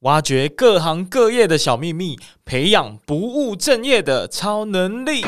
[0.00, 5.24] 挖掘各行各业的小秘密，培养不务正业的超能力。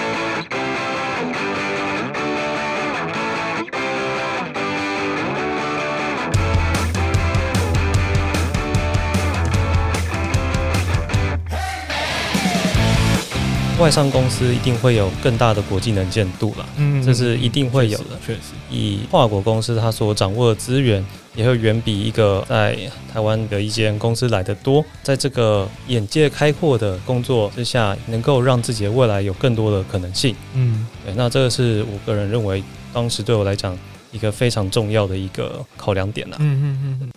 [13.78, 18.04] 外商公司一定会有更大的国际能见度了，嗯，这是一定会有的。
[18.26, 21.04] 确实，以跨国公司它所掌握的资源，
[21.36, 22.76] 也会远比一个在
[23.12, 24.84] 台湾的一间公司来得多。
[25.04, 30.34] 在这个眼界开阔的工作之下，能够让自己的未来有更多的可能性。
[30.54, 32.60] 嗯，对，那这个是我个人认为，
[32.92, 33.78] 当时对我来讲
[34.10, 36.36] 一个非常重要的一个考量点了。
[36.40, 37.10] 嗯嗯嗯。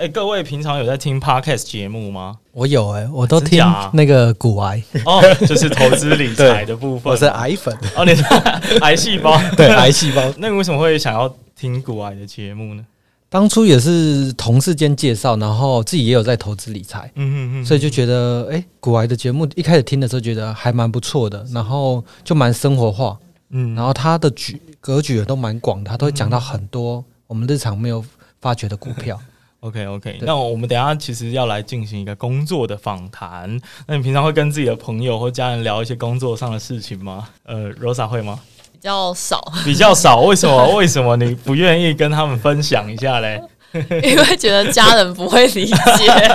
[0.00, 2.38] 哎，各位平常有在听 Podcast 节目吗？
[2.52, 7.12] 我有哎、欸，我都听那个股癌哦，就是投资理财的部分。
[7.12, 8.24] 我是癌粉哦，你是
[8.80, 9.38] 癌细胞？
[9.58, 10.22] 对，癌细胞。
[10.38, 12.82] 那你为什么会想要听股癌的节目呢？
[13.28, 23.18] 当初也是同事间介绍，然后自己也有在投资理财，嗯嗯嗯，所以就觉得哎，股癌的节目一开始听的时候觉得还蛮不错的，然后就蛮生活化，
[23.50, 28.02] 嗯，然后他的局格局也都蛮广的，他都会讲到很多我们日常没有
[28.40, 29.20] 发觉的股票。
[29.60, 33.60] OK OK，那我们等一下其实要来进行一个工作的访谈。
[33.86, 37.28] 那你平常会跟自己的朋友或家人聊一些工作上的事情吗？
[37.44, 38.40] 呃，Rosa 会吗？
[38.72, 40.20] 比较少，比较少。
[40.22, 40.74] 为什么？
[40.76, 43.38] 为什么你不愿意跟他们分享一下嘞？
[44.02, 45.74] 因为觉得家人不会理解，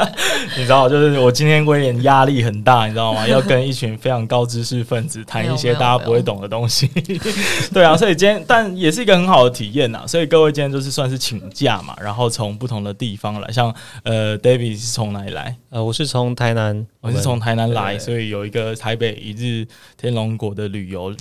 [0.57, 3.27] 你知道，就是我今天威廉压力很大，你知道吗？
[3.29, 6.87] 要跟一群非常高知识分子谈一些大家不会懂的东西。
[7.73, 10.03] 对啊，所以今天但也是一个很好的体验呐。
[10.07, 15.55] 所以各位今天就是算是请假嘛，然后从不同的地方来，像呃，David 是从哪里来？
[15.69, 21.13] 呃，我是从台南，我是从台南来，所以有一个台北一日天龙国的旅游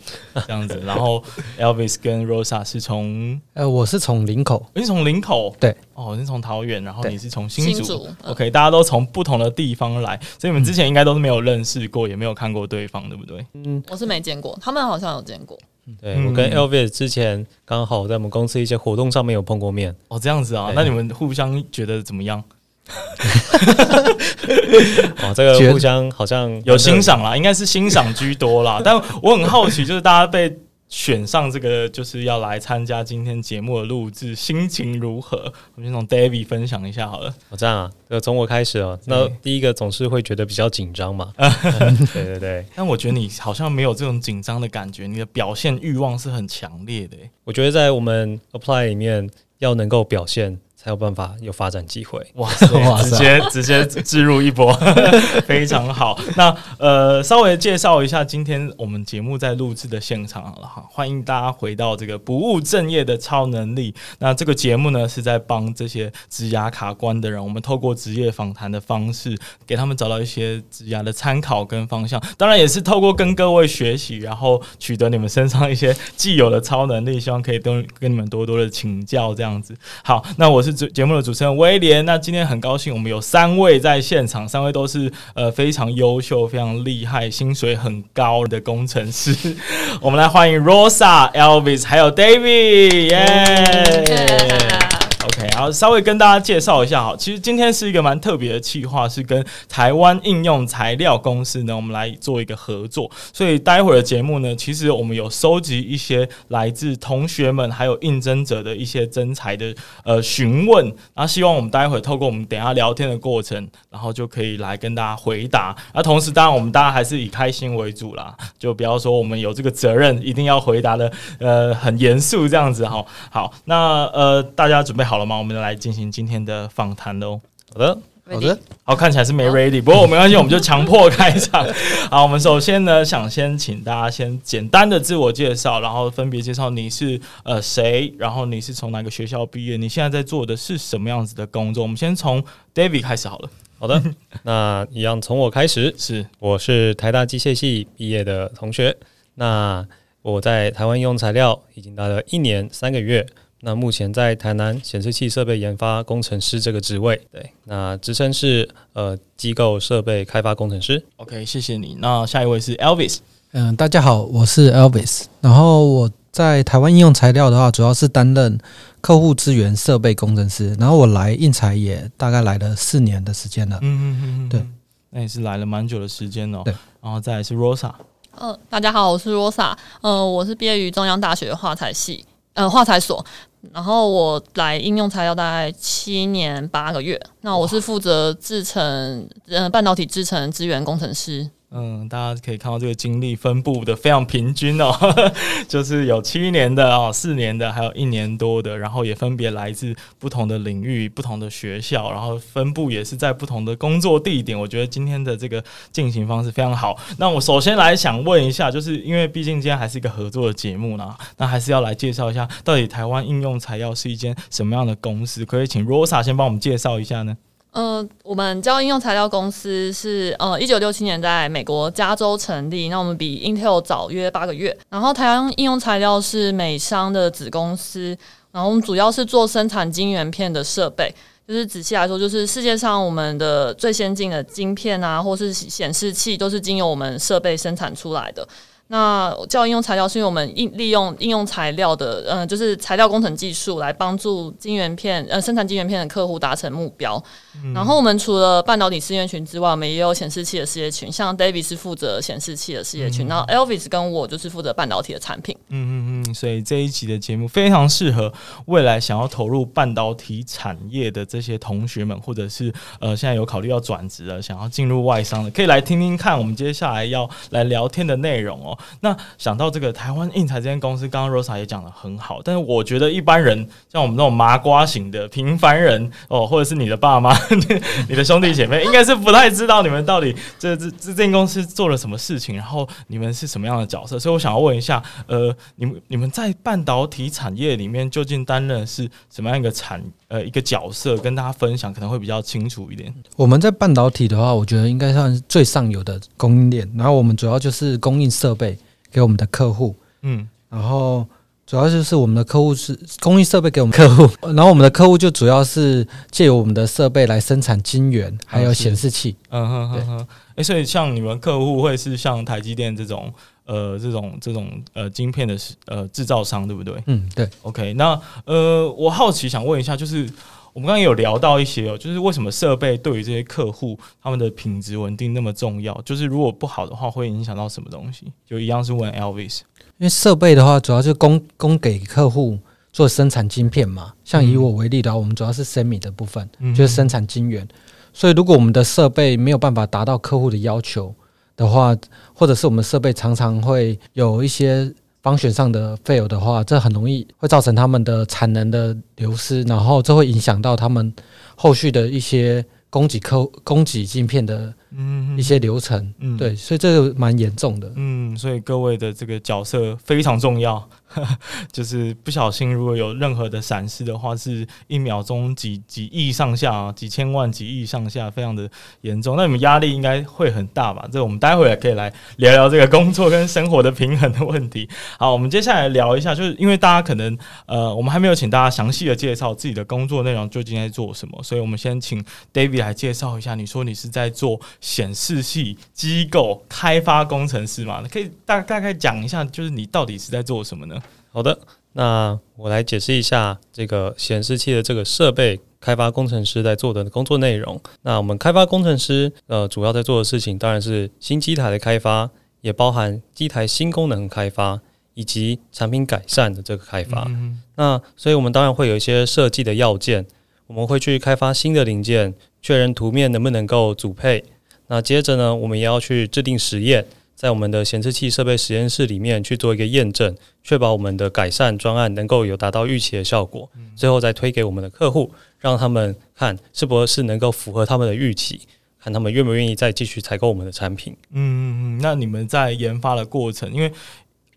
[0.46, 0.80] 这样子。
[0.86, 1.22] 然后
[1.58, 5.54] Elvis 跟 Rosa 是从呃，我是从林口，你是从林口？
[5.58, 5.74] 对。
[5.94, 13.44] 哦，你是从桃园，然后你是从新竹，OK，大家都从不同的地方来，所以你们之前应该都是没有认识过，也没有看过对方，对不对？
[13.54, 15.56] 嗯，我是没见过，他们好像有见过。
[16.00, 19.94] 对，我跟 Elvis 之前刚好在我们公司一些活动上面有碰过面。
[20.08, 22.42] 哦，这样子啊，那你们互相觉得怎么样？
[25.22, 28.80] 哦，这个互相好像有欣赏啦，应该是欣赏居多啦。
[28.84, 30.58] 但我很好奇，就是大家被。
[30.94, 35.52] 选上这个就是要来参加今天节目的录制，心情如何？
[35.74, 37.34] 我们先从 David 分享一下好了。
[37.50, 38.96] 哦，这样啊，呃，从我开始哦。
[39.06, 41.32] 那第一个总是会觉得比较紧张嘛。
[42.14, 42.64] 对对对。
[42.76, 47.16] 但我觉得你好像没有这种紧张的感觉，你的表现欲望是很强烈的。
[47.42, 49.28] 我觉得在我们 Apply 里面
[49.58, 50.60] 要能够表现。
[50.84, 52.66] 才有办法有发展机会，哇 塞！
[53.04, 54.70] 直接直接置入一波，
[55.48, 56.20] 非常好。
[56.36, 63.94] 那呃，稍微介绍一下今天我们节目在录制的现场好了哈，欢迎大家回到这个不务正业的超能力。
[64.18, 69.34] 那这个节目呢，是在帮这些职涯卡关的人，我们透过职业访谈的方式，
[69.66, 72.22] 给他们找到一些职涯的参考跟方向。
[72.36, 79.74] 当然，也是透过跟各位学习，然后取得你们身上一些既有的超能力，希望可以跟跟你们多多的请教这样子。
[80.04, 80.73] 好，那我是。
[80.74, 89.56] 节目的主持人威廉，那今天很高兴，我们有三位在现场，三位都是呃非常优秀、非常厉害、薪水很高的工程师。
[90.02, 94.83] 我们来欢迎 Rosa、Elvis 还有 David，耶、
[95.24, 103.10] OK，然后稍微跟大家介绍一下哈，其实今天是一个蛮特别的企划，是跟台湾应用材料公司呢，我们来做一个合作。
[103.32, 109.74] 所以待会儿的节目呢，其实我们有收集一些来自同学们还有应征者的一些真才的
[110.04, 110.84] 呃询问，
[111.14, 115.74] 然后希望我们待会儿透过我们等下聊天的过程，然后就可以来跟大家回答。
[115.94, 123.02] 那同时，当然我们大家还是以开心为主啦，就不要说我们有这个责任一定要回答的呃很严肃这样子哈。
[123.30, 125.13] 好，那呃大家准备好。
[125.14, 125.38] 好了吗？
[125.38, 127.40] 我们来进行今天的访谈喽。
[127.72, 127.96] 好的，
[128.28, 131.64] 好的，好，看起来是没 ready，不过没关系，我们就强迫开场。
[132.10, 141.84] 好，我们首先呢，想先请大家先简单的自我介绍，然后分别介绍你是呃谁，然后你是从哪个学校毕业，你现在在做的是什么样子的工作。
[141.84, 142.42] 我们先从
[142.74, 143.48] David 开始好了。
[143.78, 144.02] 好的，
[144.42, 148.96] 那一样从我开始，是我是台大机械系毕业的同学，
[149.36, 149.86] 那
[150.22, 153.24] 我在台湾应用材料已经待了一年三个月。
[153.64, 161.02] 那目前在台南显示器设备研发工程师这个职位，对，那职称是呃机构设备开发工程师。
[161.16, 161.96] OK，谢谢你。
[161.98, 163.20] 那下一位是 Elvis。
[163.52, 165.24] 嗯，大家好，我是 Elvis。
[165.40, 168.58] 然后我在台湾应用材料的话，主要是担任
[169.00, 170.74] 客户资源设备工程师。
[170.74, 173.78] 然后我来应材也大概来了四年的时间了。
[173.80, 174.66] 嗯嗯嗯嗯，对，
[175.08, 176.60] 那也是来了蛮久的时间哦。
[176.66, 177.92] 对，然后再来是 Rosa。
[178.32, 179.74] 嗯、呃，大家好，我是 Rosa。
[180.02, 182.26] 呃，我是毕业于中央大学的化材系。
[182.52, 183.24] 呃化材所。
[183.72, 191.48] 然后我来应用材料大概七年八个月，那我是负责制成，呃，半导体制成资源工程师。
[191.76, 194.96] 嗯，大家可以看到这个经历分布的非常平均哦，
[195.66, 204.56] 就是有七年的哦，四年的，还有一年多的，然后也分别来自不同的领域、不同的学校，然后分布也是在不同的工作地点。
[204.56, 206.96] 我觉得今天的这个进行方式非常好。
[207.18, 215.44] 那我首先来想问一下，就是因为毕竟今天还是一个合作的节目呢，那还是要来介绍一下，到底台湾应用材料是一间什么样的公司？
[215.44, 217.36] 可以请 Rosa 先帮我们介绍一下呢？
[217.74, 224.76] 呃，我们交应用材料公司是呃一九六七年在美国加州成立，那我们比 Intel 早约八个月。
[224.88, 228.16] 然后台湾应用材料是美商的子公司，
[228.52, 231.12] 然后我们主要是做生产晶圆片的设备，
[231.48, 238.46] 就是仔细来说，就是世界上我们的最先进的晶片啊，或是显示器，都是经由我们设备生产出来的。
[238.86, 247.20] 那叫应用材料，是因为我们应利用应用材料的，呃，就是材料工程技术来帮助晶圆片，呃，生产晶圆片的客户达成目标。
[247.62, 255.56] 嗯、然后我们除了半导体事业群之外，我们也有显示器的事业群，像 David 是负责显示器的事业群，嗯、然后 Elvis 跟我就是负责半导体的产品。
[255.68, 258.32] 嗯嗯嗯，所以这一集的节目非常适合
[258.66, 268.76] 未来想要投入半导体产业的这些同学们，或者是呃现在有考虑要转职的，想要进入外商的，可以来听听看我们接下来要来聊天的内容哦。
[269.00, 277.34] 那想到这个台湾印材这间公司，刚刚 Rosa 也讲的很好，但是我觉得一般人像我们这种麻瓜型的平凡人哦，或者是你的爸妈、
[278.08, 284.18] 你的兄弟姐妹，应该是不太知道你们到底这这这间公司做了什么事情，然后你们是什么样的角色。
[284.18, 293.14] 所以我想要问一下，呃，你们你们在半导体产业里面究竟担任是什么样一个产呃一个角色，跟大家分享可能会比较清楚一点。
[293.36, 298.78] 我们在半导体的话，我觉得应该算是最上游的供应链，然后我们主要就是供应设备。
[299.14, 301.24] 给我们的客户，嗯，然后
[301.66, 310.26] 主要就是我们的客户是供应设备给我们客户，然后我们的客户就主要是借由我们的设备来生产晶圆，还有显示器，嗯哼哼哼，
[310.56, 313.32] 哎，所以像你们客户会是像台积电这种，
[313.64, 315.56] 呃，这种这种呃晶片的
[315.86, 317.02] 呃制造商，对不对？
[317.06, 317.48] 嗯，对。
[317.62, 320.28] OK，那呃，我好奇想问一下，就是。
[320.74, 325.96] 我们刚刚有聊到一些哦，就是为什么设备对于这些客户他们的品质稳定那么重要？
[326.04, 328.26] 就是如果不好的话，会影响到什么东西？
[328.44, 329.60] 就一样是问 Elvis，
[329.98, 332.58] 因为设备的话，主要是供供给客户
[332.92, 334.12] 做生产晶片嘛。
[334.24, 337.66] 像以我为例的话，我们主要是 Semi 的部分，就是生产晶圆。
[338.12, 341.14] 所以如果我们的设备没有办法达到客户的要求
[341.56, 341.96] 的话，
[342.32, 344.92] 或者是我们设备常常会有一些。
[345.24, 351.10] 方选上的 fail 的话，这很容易会造成他们的产能的流失，然后这会影响到他们
[351.56, 354.70] 后续的一些供给客供给晶片的。
[354.96, 360.88] 嗯，一些流程，嗯，对，所以这个蛮严重的，嗯，所以各位的这个角色非常重要，
[361.72, 368.70] 就是不小心如果有任何的闪失的话，是一秒钟几几亿上下啊，几千万、几亿上下，非常的
[369.00, 369.36] 严重。
[369.36, 371.08] 那你们压力应该会很大吧？
[371.10, 374.88] 这我们待会也可以来聊聊这个工作跟生活的平衡的问题。
[375.18, 377.36] 好，我们接下来聊一下，就是因为大家可能
[377.66, 383.56] 呃，我们还没有请大家详细的介绍自己的工作内容究竟在做什么，所以我们先请 David 来介绍一下。
[383.56, 384.60] 你说你是在做。
[384.84, 391.02] 显示器机构开发工程师嘛，可以大大概讲一下，就是你到底是在做什么呢？
[391.32, 391.58] 好的，
[391.94, 397.80] 那我来解释一下这个显示器的这个设备开发工程师在做的工作内容。
[398.02, 402.28] 那我们开发工程师呃，主要在做的事情当然是新机台的开发，
[402.60, 404.78] 也包含机台新功能开发
[405.14, 407.24] 以及产品改善的这个开发。
[407.28, 410.26] 嗯、那所以我们当然会有一些设计的要件，
[410.66, 414.44] 我们会去开发新的零件，确认图面能不能够组配。
[414.86, 428.60] 那接着呢，我们也要去制定实验，在我们的显示器设备实验室里面去做一个验证，确保我们的改善专案能够有达到预期的效果，最后再推给我们的客户，让他们看是不是能够符合他们的预期，
[429.00, 431.16] 看他们愿不愿意再继续采购我们的产品。
[431.32, 431.62] 嗯嗯
[431.96, 432.00] 嗯。
[432.02, 433.90] 那你们在研发的过程，因为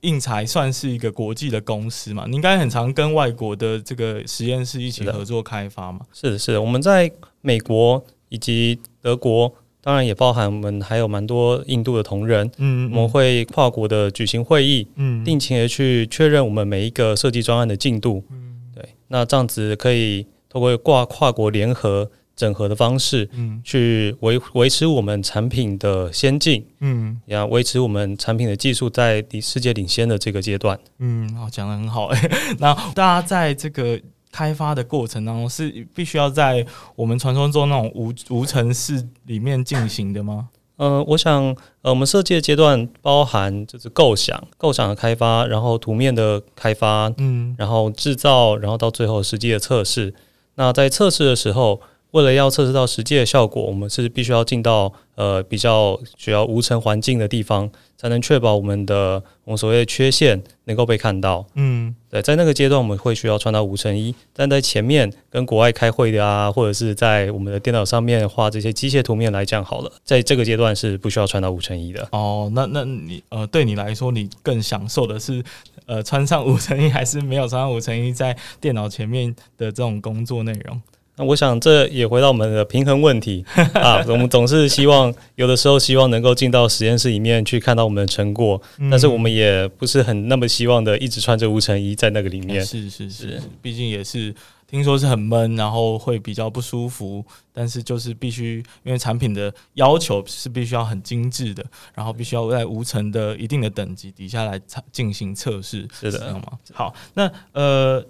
[0.02, 6.02] 印材算是一个国际的公司嘛，你应该很常跟外国的这个实验室一起合作开发嘛？
[6.14, 7.10] 是的，是的，我们在
[7.42, 9.54] 美国以及德国。
[9.88, 32.29] 当然也包含我们还有蛮多印度的同仁，嗯，嗯，我们会跨国的举行会议，嗯，定期的去确认我们每一个设计专案的进度，嗯，对，那这样子可以通过挂跨国联合整合的方式，嗯，去维维持我们产品的先进，嗯，也要维持我们产品的技术在世界领先的这个阶段，嗯，好，讲的很好，哎，
[32.60, 33.98] 那大家在这个。
[34.32, 36.66] 开发的过程当中是必须要在
[36.96, 40.50] 我们传说中那种无无尘室里面进行的吗？
[40.78, 41.44] 呃，我想，
[41.82, 50.14] 呃，我们设计的阶段包含就是构想、构想的开发，然后图面的开发，嗯，然后制造，然后到最后实际的测试。
[50.54, 61.46] 那在测试的时候，为了要测试到实际的效果，我们是必须要进到呃比较需要无尘环境的地方，才能确保我们的我们所谓的缺陷能够被看到。
[61.56, 72.08] 嗯，对，在那个阶段我们会需要穿到无尘衣，但在前面跟国外开会的啊，或者是在我们的电脑上面画这些机械图面来讲好了，在这个阶段是不需要穿到无尘衣的。
[72.14, 75.44] 哦，那那你呃，对你来说，你更享受的是
[75.86, 80.82] 呃穿上无尘衣，还是没有穿上无尘衣在电脑前面的这种工作内容？
[81.18, 83.44] 那我想，这也回到我们的平衡问题
[83.74, 84.06] 啊。
[84.08, 92.64] 我们总是希望有的时候希望能够进到实验室里面去看到我们的成果，嗯、但是我们也不是很那么希望的一直穿着无尘衣在那个里面。
[92.64, 94.32] 是是是，毕竟也是
[94.68, 97.26] 听说是很闷，然后会比较不舒服。
[97.52, 105.88] 但是就是必须，因为产品的要求是必须要很精致的，然后必须要在无尘的一定的等级底下来进行测试。
[105.92, 106.60] 是的，知道吗？
[106.72, 108.06] 好，那呃。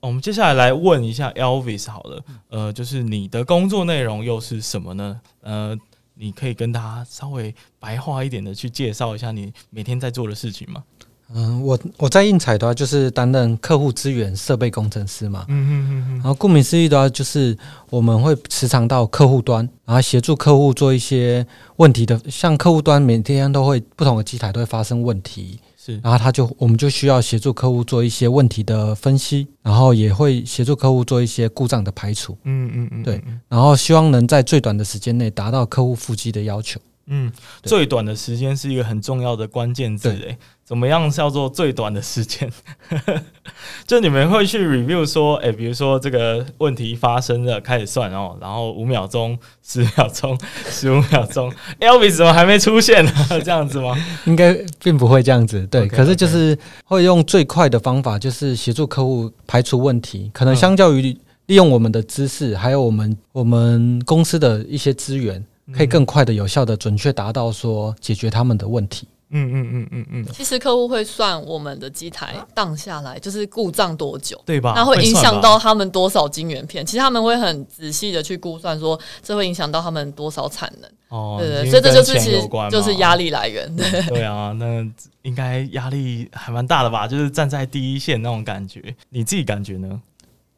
[0.00, 5.20] 我们接下来来问一下 Elvis 好了，呃，就是你的工作内容又是什么呢？
[5.40, 5.76] 呃，
[6.14, 10.82] 你可以跟大家稍微白话一点的去介绍一下你每天在做的事情吗？
[11.34, 17.56] 嗯，我我在应采的话就是担任客户资源设备工程师嘛，嗯嗯嗯，然后顾名思义的话就是
[17.88, 25.58] 我们会时常到客户端，然后协助客户做一些问题的，像客户端每天都会不同的机台都会发生问题。
[25.84, 32.38] 是，然后他就，我们就需要协助客户做一些问题的分析，然后也会协助客户做一些故障的排除。
[32.44, 36.80] 嗯嗯嗯，对，然后希望能在最短的时间内达到客户腹肌的要求。
[37.06, 37.32] 嗯，
[37.64, 40.38] 最短的时间是一个很重要的关键字诶。
[40.72, 42.50] 怎么样叫做最短的时间？
[43.86, 50.34] 就你们会去 review 说，哎、欸，比如说这个问题发生了，开始算哦，然后五秒钟、十秒钟、
[50.70, 53.12] 十五秒钟，Elvis 怎么还没出现呢？
[53.44, 53.94] 这样子吗？
[54.24, 55.82] 应该并不会这样子，对。
[55.82, 60.30] Okay, 可是就是会用最快的方法，就是协助客户排除问题。
[60.32, 65.44] 可能相较于利用我们的知识，还有我们我们公司的一些资源，
[65.76, 69.06] 可以更快的、有效的、准确达到说解决他们的问题。
[69.32, 74.74] 嗯嗯嗯嗯嗯，其实客户会算我们的机台荡下来就是故障多久，对吧？
[74.76, 76.84] 那会影响到他们多少晶圆片？
[76.84, 80.90] 其实他们会很仔细的去估算，说这会影响到他们多少产能。
[81.08, 83.74] 哦，对对，所以这就是其实就是压力来源。
[83.74, 84.86] 对对啊，那
[85.22, 87.08] 应该压力还蛮大的吧？
[87.08, 90.00] 就是站在第一线那种感觉，你自己感觉呢？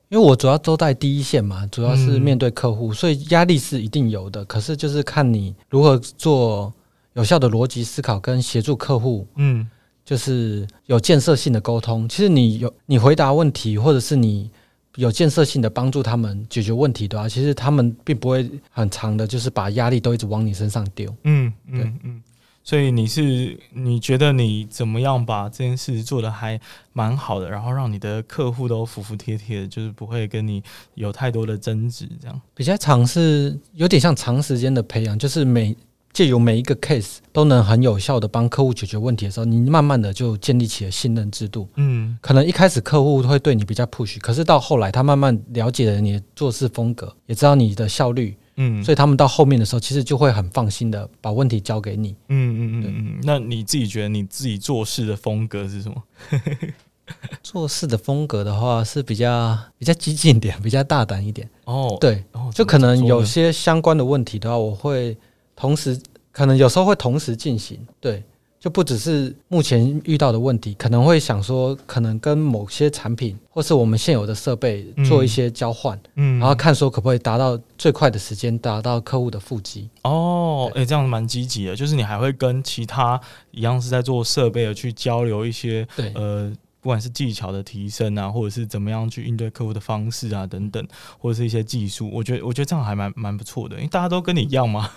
[0.08, 4.44] 因为我主要都在第一线嘛，主要是面对客户，所以压力是一定有的。
[4.44, 6.72] 可是就是看你如何做。
[7.14, 9.66] 有效的逻辑思考跟协助客户，嗯，
[10.04, 12.08] 就是有建设性的沟通。
[12.08, 14.50] 其实你有你回答问题，或者是你
[14.96, 21.12] 有建设性的帮助他们解决问题的话，其实他们并不会很长的，就是把压力都一直往你身上丢。
[21.22, 22.22] 嗯，嗯，嗯。
[22.64, 26.58] 所以你是你觉得你怎么样把这件事做的还
[26.94, 30.62] 蛮好的，然后让你的客户都服服帖帖的，就是不会跟你
[30.94, 35.76] 有太多的争执，这样比较长是有点像长时间的培养，就是每。
[36.14, 41.68] 借由每一个 case 都能很有效的帮客户解决问题的时候，你慢慢的就建立起了信任制度。
[41.74, 48.36] 嗯，可能一开始客户会对你比较 push，可是到后来他慢慢了解了你的做事风格，也知道你的效率。
[48.56, 52.10] 嗯，所以他们到后面的时候，其实就会很放心的把问题交给你。
[52.28, 53.20] 嗯嗯嗯嗯。
[53.24, 56.00] 那你自己觉得你自己做事的风格是什么？
[57.42, 61.50] 做事的风格的话是比较比较激进一点，比较大胆一点。
[61.64, 65.16] 哦，对，就可能有些相关的问题的话，我会。
[65.56, 65.98] 同时，
[66.32, 68.22] 可能有时候会同时进行，对，
[68.58, 79.88] 就不只是目前遇到的问题，可能会想说，可能跟某些产品或是我们现有的设备做一些交换，嗯，然后看说可不可以达到最快的时间达到客户的腹肌。
[80.02, 83.20] 哦，诶，这样蛮积极的，就是你还会跟其他
[83.52, 86.52] 一样是在做设备的去交流一些，对，呃。
[86.84, 90.86] 不管是技巧的提升啊，或者是怎么样去应对客户的方式啊，等等，
[91.18, 94.90] 或者是一些技术，我觉得我觉得这样还蛮蛮不错的，因为大家都跟你一样嘛。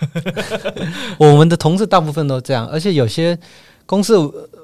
[1.17, 3.39] 我们的同事大部分都这样，而且有些
[3.85, 4.13] 公司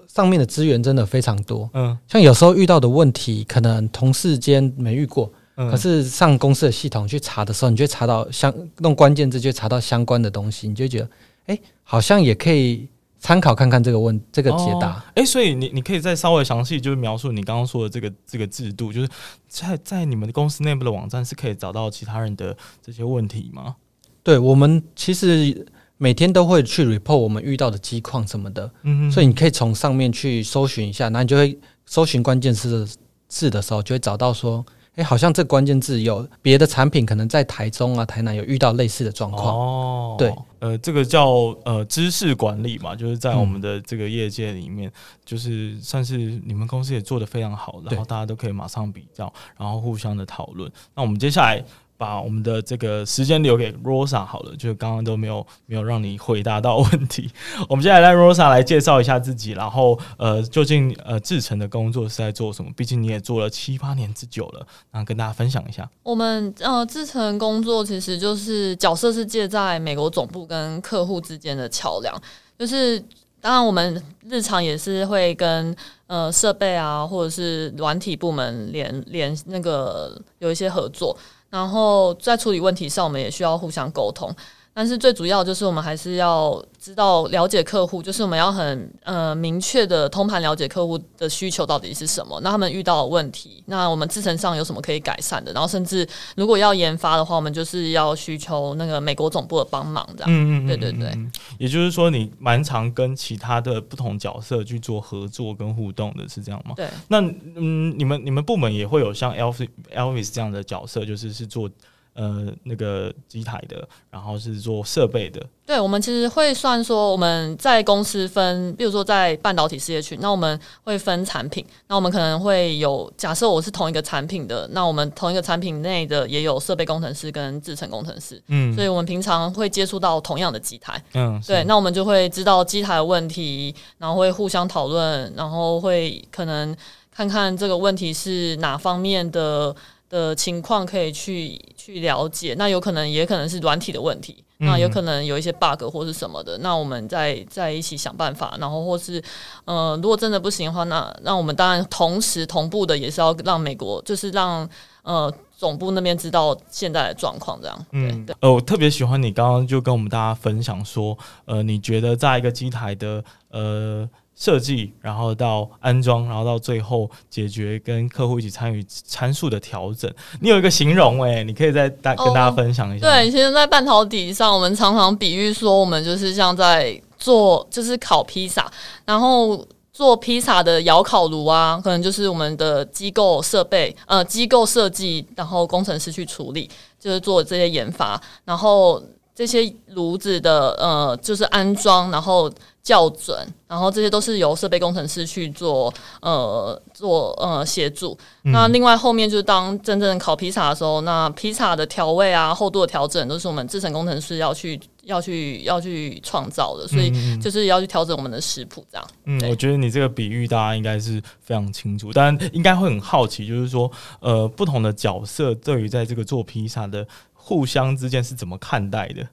[0.05, 1.69] 上面的资源真的非常多。
[1.73, 11.09] 嗯，像有时候遇到的问题，可能同事间没遇过，嗯，可是上公司的系统去查的时候，你就会查到相弄关键字就查到相关的东西，你就觉得
[11.45, 12.89] 哎，好像也可以。
[13.23, 19.07] 参考看看这个问这个解答，哎、哦欸，所以你你可以再稍微详细就是描述你刚刚说的这个这个制度，就是
[19.47, 23.77] 在在你们的公司内部的网站是可以找到其他人的这些问题吗？
[24.23, 25.65] 对，我们其实
[25.97, 32.93] 每天都会去 report 我们遇到的机况什么的，嗯哼，所以你可以从上面去搜寻一下，那你就会搜寻关键词的
[33.29, 34.65] 字的时候，就会找到说，
[34.95, 39.55] 哎，好像这关键字有别的产品可能在台中啊、台南有遇到类似的状况。
[39.55, 41.29] 哦，对，呃，这个叫
[41.65, 44.93] 呃知识管理嘛，就是在我们的这个业界里面，嗯、
[45.25, 50.71] 就是算是你们公司也做得非常好，然后大家都可以马上比较，然后互相的讨论。
[50.95, 51.63] 那我们接下来。
[52.03, 57.31] 把我们的这个时间留给 Rosa 好了，就刚刚都没有没有让你回答到 问题。
[57.69, 62.69] 我们接下来让 Rosa 来介绍一下自己，然后呃，究竟呃制成的工作是在做什么？
[62.75, 65.89] 毕竟你也做了七八年之久了，然后跟大家分享一下。
[66.03, 72.13] 我们呃制成工作其实就是角色是介在美国总部跟客户之间的桥梁，
[72.59, 72.99] 就是
[73.39, 75.73] 当然我们日常也是会跟
[76.07, 81.17] 呃设备啊或者是软体部门连连那个有一些合作。
[81.53, 84.35] 然后在处理问题上，我们也需要互相沟通。
[84.73, 100.31] 但是最主要就是我们还是要知道了解客户，就是我们要很呃明确的通盘了解客户的需求到底是什么，那他们遇到的问题，那我们制程上有什么可以改善的，然后甚至如果要研发的话，我们就是要需求那个美国总部的帮忙，这样。
[100.31, 101.15] 嗯嗯，对对对。
[101.59, 106.73] 也就是说，你蛮常跟其他的不同角色去做合作跟互动的，是这样吗？
[106.75, 106.87] 对。
[107.07, 107.21] 那
[107.55, 111.69] 嗯，你们你们部门也会有像 Elvis Elvis 这样的角色，就是是做。
[112.13, 115.43] 呃，那个机台的，然后是做设备的。
[115.65, 136.75] 对，我们其实会算说，我们在公司分，比如说在半导体事业群，那我们会分产品，那我们可能会有，假设我是同一个产品的，那我们同一个产品内的也有设备工程师跟制程工程师，嗯，所以我们平常会接触到同样的机台，嗯，对，那我们就会知道机台的问题，然后会互相讨论，然后会可能
[137.09, 139.75] 看看这个问题是哪方面的。
[140.13, 149.19] 的情况可以去去了解，那有可能也可能是软体的问题，嗯、那有可能有一些 bug 或是什么的，那我们再再一起想办法，然后或是
[149.65, 154.69] 呃，如果真的不行的话，那那我们当然同时同步的也是要让美国，就是让
[155.01, 157.85] 呃总部那边知道现在的状况，这样。
[157.91, 158.35] 嗯，对。
[158.41, 164.07] 呃，我特别喜欢你刚刚就跟我们大家分享说，呃，你觉得在一个机台的呃。
[164.35, 170.11] 设计，然后到安装，然后到最后解决跟客户一起参与参数的调整。
[170.41, 173.07] 你有一个形容诶、欸，你可以再大跟大家分享一下。
[173.07, 178.69] 哦、对，其实，在半导体上，我们常常比喻说，我们就是像在做，就是烤披萨，
[179.05, 186.69] 然后做披萨的窑烤炉啊，可能就是我们的机构设备，呃，机构设计，然后工程师去处理，
[186.99, 189.01] 就是做这些研发，然后
[189.35, 192.51] 这些炉子的呃，就是安装，然后。
[192.83, 195.91] 校准，然后这些都是由设备工程师去做，
[196.21, 198.11] 呃，做呃协助。
[198.43, 206.85] 嗯、那另外后面就是当真正烤披萨的时候，那披萨的调味啊、厚度的调整，都是我们制程工程师要去、要去、要去创造的。
[206.85, 209.07] 所以就是要去调整我们的食谱，这样。
[209.23, 217.07] 嗯，我觉得你这个比喻大家应该是非常清楚，但应该会很好奇，就是说，呃，不同的角色对于在这个做披萨的
[217.45, 219.27] 互相之间是怎么看待的？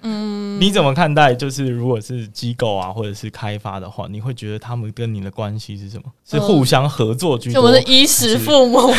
[0.00, 1.34] 嗯， 你怎么看待？
[1.34, 6.04] 就是如果是机构啊，或者是开发的话，你会觉得他们跟你的关系是什么？
[6.24, 7.60] 是互相合作居多？
[7.60, 8.92] 就我们是衣食父母，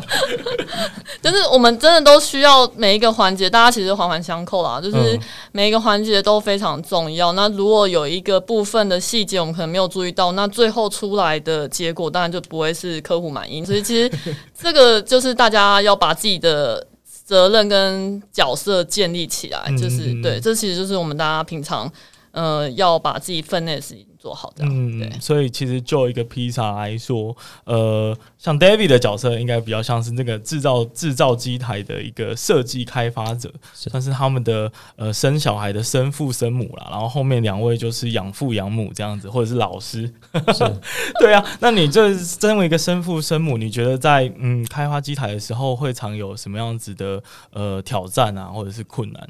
[1.22, 4.78] 就是我们真的都需要每一个环节，大家其实环环相扣啦。
[4.80, 5.18] 就是
[5.52, 7.32] 每一个环节都非常重要。
[7.32, 13.64] 那如果有一个部分的细节我们可能没有注意到，那最后出来的结果当然就不会是客户满意。
[13.64, 14.10] 所以其实
[14.56, 16.86] 这个就是大家要把自己的。
[17.30, 21.88] 责任跟角色建立起来，就是、嗯、对，这其实就是我们大家平常，
[22.32, 24.72] 呃，要把自己分内的事情做好这样。
[24.72, 25.10] 嗯，对。
[25.18, 36.88] 所以其实就一个披萨来说，呃，像 David 的角色应该比较像是那个制造制造机台的一个设计开发者，算是他们的呃生小孩的生父生母啦。
[36.90, 40.12] 然后后面两位就是养父养母这样子，或者是老师。
[40.54, 40.80] 是
[41.18, 49.28] 对啊，那你这身为一个生父生母，你觉得在嗯开发机台的时候会常有什么样子的呃挑战啊，或者是困难？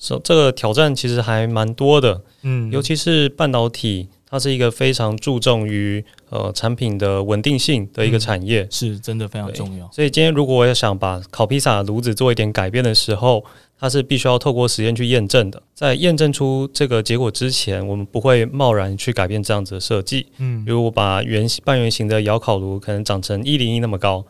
[0.00, 9.86] 这这个挑战其实还蛮多的，嗯，尤其是半导体，它是一个非常注重于呃产品的稳定性的一个产业，嗯、是真的非常重要。
[9.92, 13.44] 所以今天如果我要想把烤披萨炉子做一点改变的时候，
[13.78, 15.62] 它是必须要透过实验去验证的。
[15.74, 20.26] 在验证出这个结果之前，我们不会贸然去改变这样子的设计。
[20.38, 24.24] 嗯，比如我把圆形半圆形的窑烤炉可能长成一零一那么高，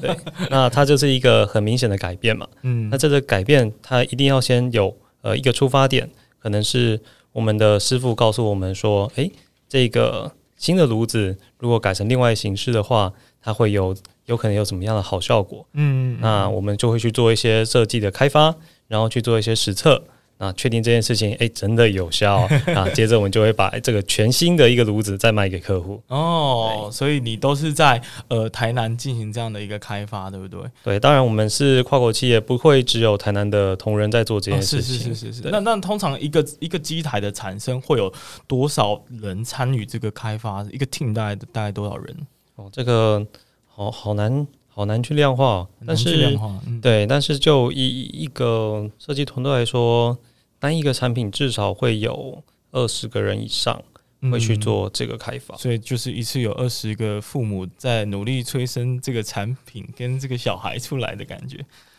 [0.00, 0.16] 对，
[0.50, 2.46] 那它就是一个很明显的改变嘛。
[2.62, 4.94] 嗯，那这个改变它一定要先有。
[5.22, 7.00] 呃，一个出发点可能是
[7.32, 9.32] 我们的师傅告诉我们说，诶，
[9.68, 15.66] 这个新的炉子如果改成另外形式的话，它会有有可能有什么样的好效果？
[15.72, 18.54] 嗯，嗯，那我们就会去做一些设计的开发，
[18.86, 20.04] 然后去做一些实测，
[20.42, 22.88] 那确定这件事情，哎，真的有效 啊。
[22.92, 26.02] 接着我们就会把这个全新的一个炉子再卖给客户。
[26.08, 30.60] 哦，所以你都是在呃台南进行这样的一个开发，对不对？
[30.82, 35.12] 对，当然我们是跨国企业，不会只有台南的同仁在做这件事情。
[35.12, 35.48] 哦、是是是是是。
[35.52, 38.12] 那那通常一个一个机台的产生会有
[38.48, 40.66] 多少人参与这个开发？
[40.72, 42.16] 一个 team 大概大概多少人？
[42.56, 43.24] 哦，这个
[43.68, 44.44] 好好难。
[44.74, 50.16] 好难去量化，但是量化、嗯、对，但是就一一个设计团队来说，
[50.62, 53.82] 单一个产品至少会有二十个人以上
[54.30, 61.58] 会去做这个开发，嗯、所以就是一次有二十个父母在努力催生这个产品跟这个小孩出来的感觉。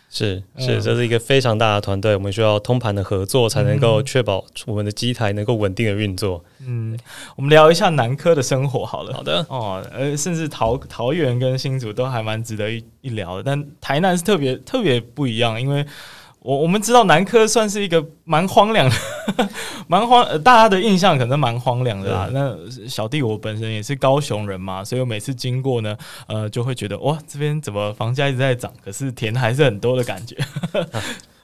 [0.10, 6.42] 是是，这是一个非常大的团队，我们需要通盘的合作，才能够确保我们的机台能够稳定的运作。
[6.66, 6.98] 嗯，
[7.36, 9.14] 我们聊一下南科的生活好了。
[9.14, 15.86] 好的哦，呃，甚至桃桃园跟新竹都还蛮值得一一聊的，但台南是特别特别不一样，因为。
[16.44, 19.50] 我我们知道南科算是一个蛮荒凉的，
[19.88, 22.30] 蛮荒，呃，大家的印象可能蛮荒凉的啦。
[22.34, 22.54] 那
[22.88, 30.36] 小弟我本身也是高雄人嘛，所以我每次经过呢，呃，就会觉得哇，这边怎么房价一直在涨，可是田还是很多的感觉。
[30.92, 31.02] 啊，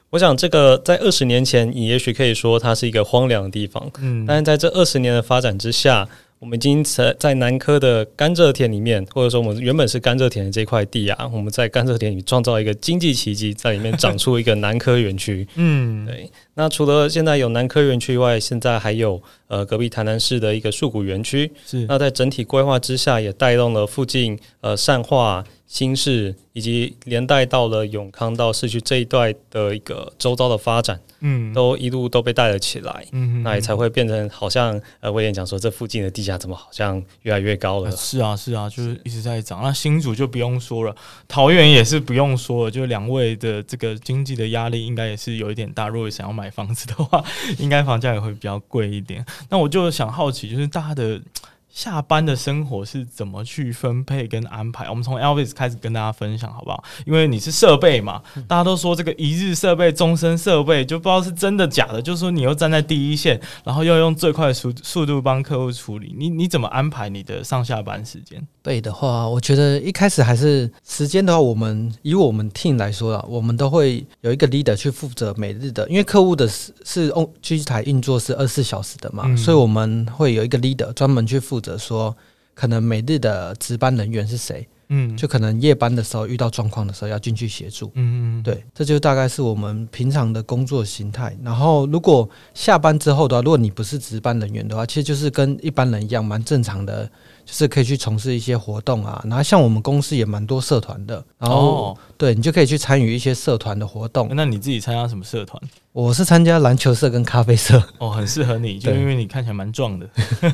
[0.09, 6.07] 我想这个在二十年前，你也许可以说它是一个荒凉的地方，嗯，但是在这二十年的发展之下。
[6.39, 15.45] 我们已经在在南科的甘蔗田里面，或者说我们原本是甘蔗田的这块地啊，我们在甘蔗田里创造一个经济奇迹，在里面长出一个南科园区。
[15.55, 16.31] 嗯，对。
[16.59, 21.49] 那除了现在有南科园区以外，现在还有呃隔壁台南市的一个树谷园区。
[21.65, 21.85] 是。
[21.87, 25.45] 那在整体规划之下，也带动了附近呃善化。
[25.69, 37.91] 新市以及连带到了永康到市区这一段的一个周遭的发展，嗯，都一路都被带了起来，嗯，那也才会变成好像呃威廉讲说，这附近的地价怎么好像越来越高了？
[37.91, 39.61] 是啊，是啊，就是一直在涨。
[39.61, 40.95] 那新竹就不用说了，
[41.27, 45.87] 桃园也是不用说了，就两位的这个经济的压力应该也是有一点大。
[45.87, 47.23] 如果想要买房子的话，
[47.59, 49.25] 应该房价也会比较贵一点。
[49.49, 51.21] 那我就想好奇，就是大家的。
[51.69, 54.89] 下班的生活是怎么去分配跟安排？
[54.89, 56.83] 我们从 Elvis 开始跟大家分享好不好？
[57.05, 62.01] 因为你是设备嘛，大家都说这个一日设备、终身设备，就不知道是真的假的。
[62.01, 68.45] 就是说你又站在第一线，然后要用最快的速速度帮客户处理，你你怎么安排你的上下班时间？
[68.61, 82.15] 对的话，我觉得一开始还是时间的话，我们以我们 team 来说啊，我们都会有一个 leader 去负责每日的，因为客户的是是机台运作是二十四小时的嘛，嗯、所以我们会有一个 leader 专门去负责说，
[82.53, 91.37] 可能每日的值班人员是谁，嗯，就可能夜班的时候遇到状况的时候要进去协助，嗯嗯，对，这就大概是我们平常的工作形态。
[91.43, 97.09] 然后如果下班之后的话，如果你不是值班人员的话，其实就是跟一般人一样，蛮正常的。
[97.49, 104.29] 就是可以去从事一些活动啊，然后像我们公司也蛮多社团的，然后、哦、对你就可以去参与一些社团的活动。
[104.33, 105.59] 那你自己参加什么社团？
[105.91, 107.81] 我是参加篮球社跟咖啡社。
[107.97, 110.07] 哦，很适合你，就因为你看起来蛮壮的。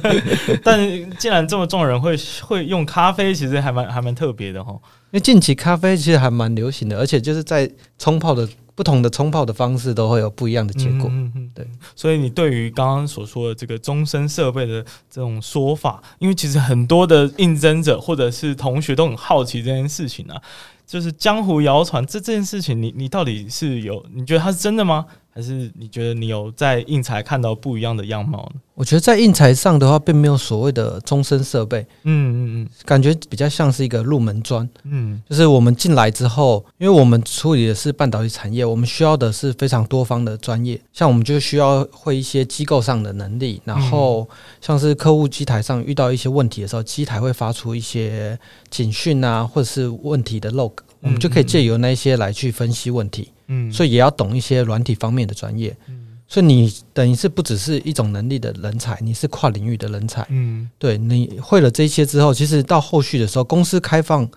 [0.63, 0.79] 但
[1.17, 4.71] 既然这么壮的人会会用咖啡，其实还蛮还蛮特别的哈。
[4.71, 8.47] 因为近期咖啡其实还蛮流行的，而且就是在冲泡的。
[8.75, 11.09] 不同的冲泡的方式都会有不一样的结果。
[11.09, 11.65] 嗯嗯，对。
[11.95, 20.41] 所以你对于刚刚所说的这个终身设备的这种说法，因为其实很多的应征者或者是同学都很好奇这件事情啊，
[20.85, 25.05] 就是江湖谣传这这件事情你，你你到底是有你觉得它是真的吗？
[25.35, 28.61] 还是你觉得你有在应材看到不一样的样貌呢？
[28.73, 31.85] 我觉得在印材上的话，并没有所谓的终身设备。
[32.03, 34.67] 嗯嗯嗯，感觉比较像是一个入门砖。
[34.85, 40.79] 嗯，就是我们进来之后，因为我们处理的是半导体产业，我们需要的是非常多方的专业。
[40.93, 44.25] 像我们就需要会一些机构上的能力，然后
[44.61, 50.71] 像是客户机台上遇到一些问题的时候，机台会发出一些警讯啊，或者是问题的 log，
[51.01, 53.31] 我们就可以借由那些来去分析问题。
[53.47, 55.75] 嗯，所以也要懂一些软体方面的专业。
[55.87, 60.25] 嗯，所以你等于是不只是一种能力的人才，你是跨领域的人才。
[60.29, 64.27] 嗯，对，你会了这些之后，其实到后续的时候，公司开放，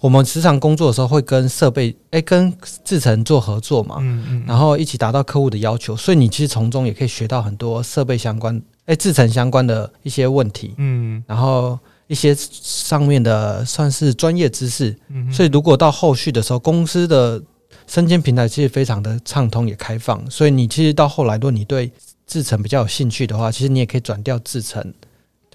[0.00, 2.52] 我们时常工作的时候会跟设备哎、欸、跟
[2.84, 3.96] 制程做合作嘛。
[4.00, 10.74] 嗯嗯，然后一起达到客户的要求，所以你其实从中也可以学到很多设备相关哎制程相关的一些问题。
[10.78, 14.96] 嗯，然后一些上面的算是专业知识。
[15.08, 17.40] 嗯，所以如果到后续的时候，公司的
[17.86, 21.90] 生鲜平台其实非常的畅通也开放，所以你其实到后来，如果你对
[22.26, 24.92] 制程比较有兴趣的话，其实你也可以转掉制程。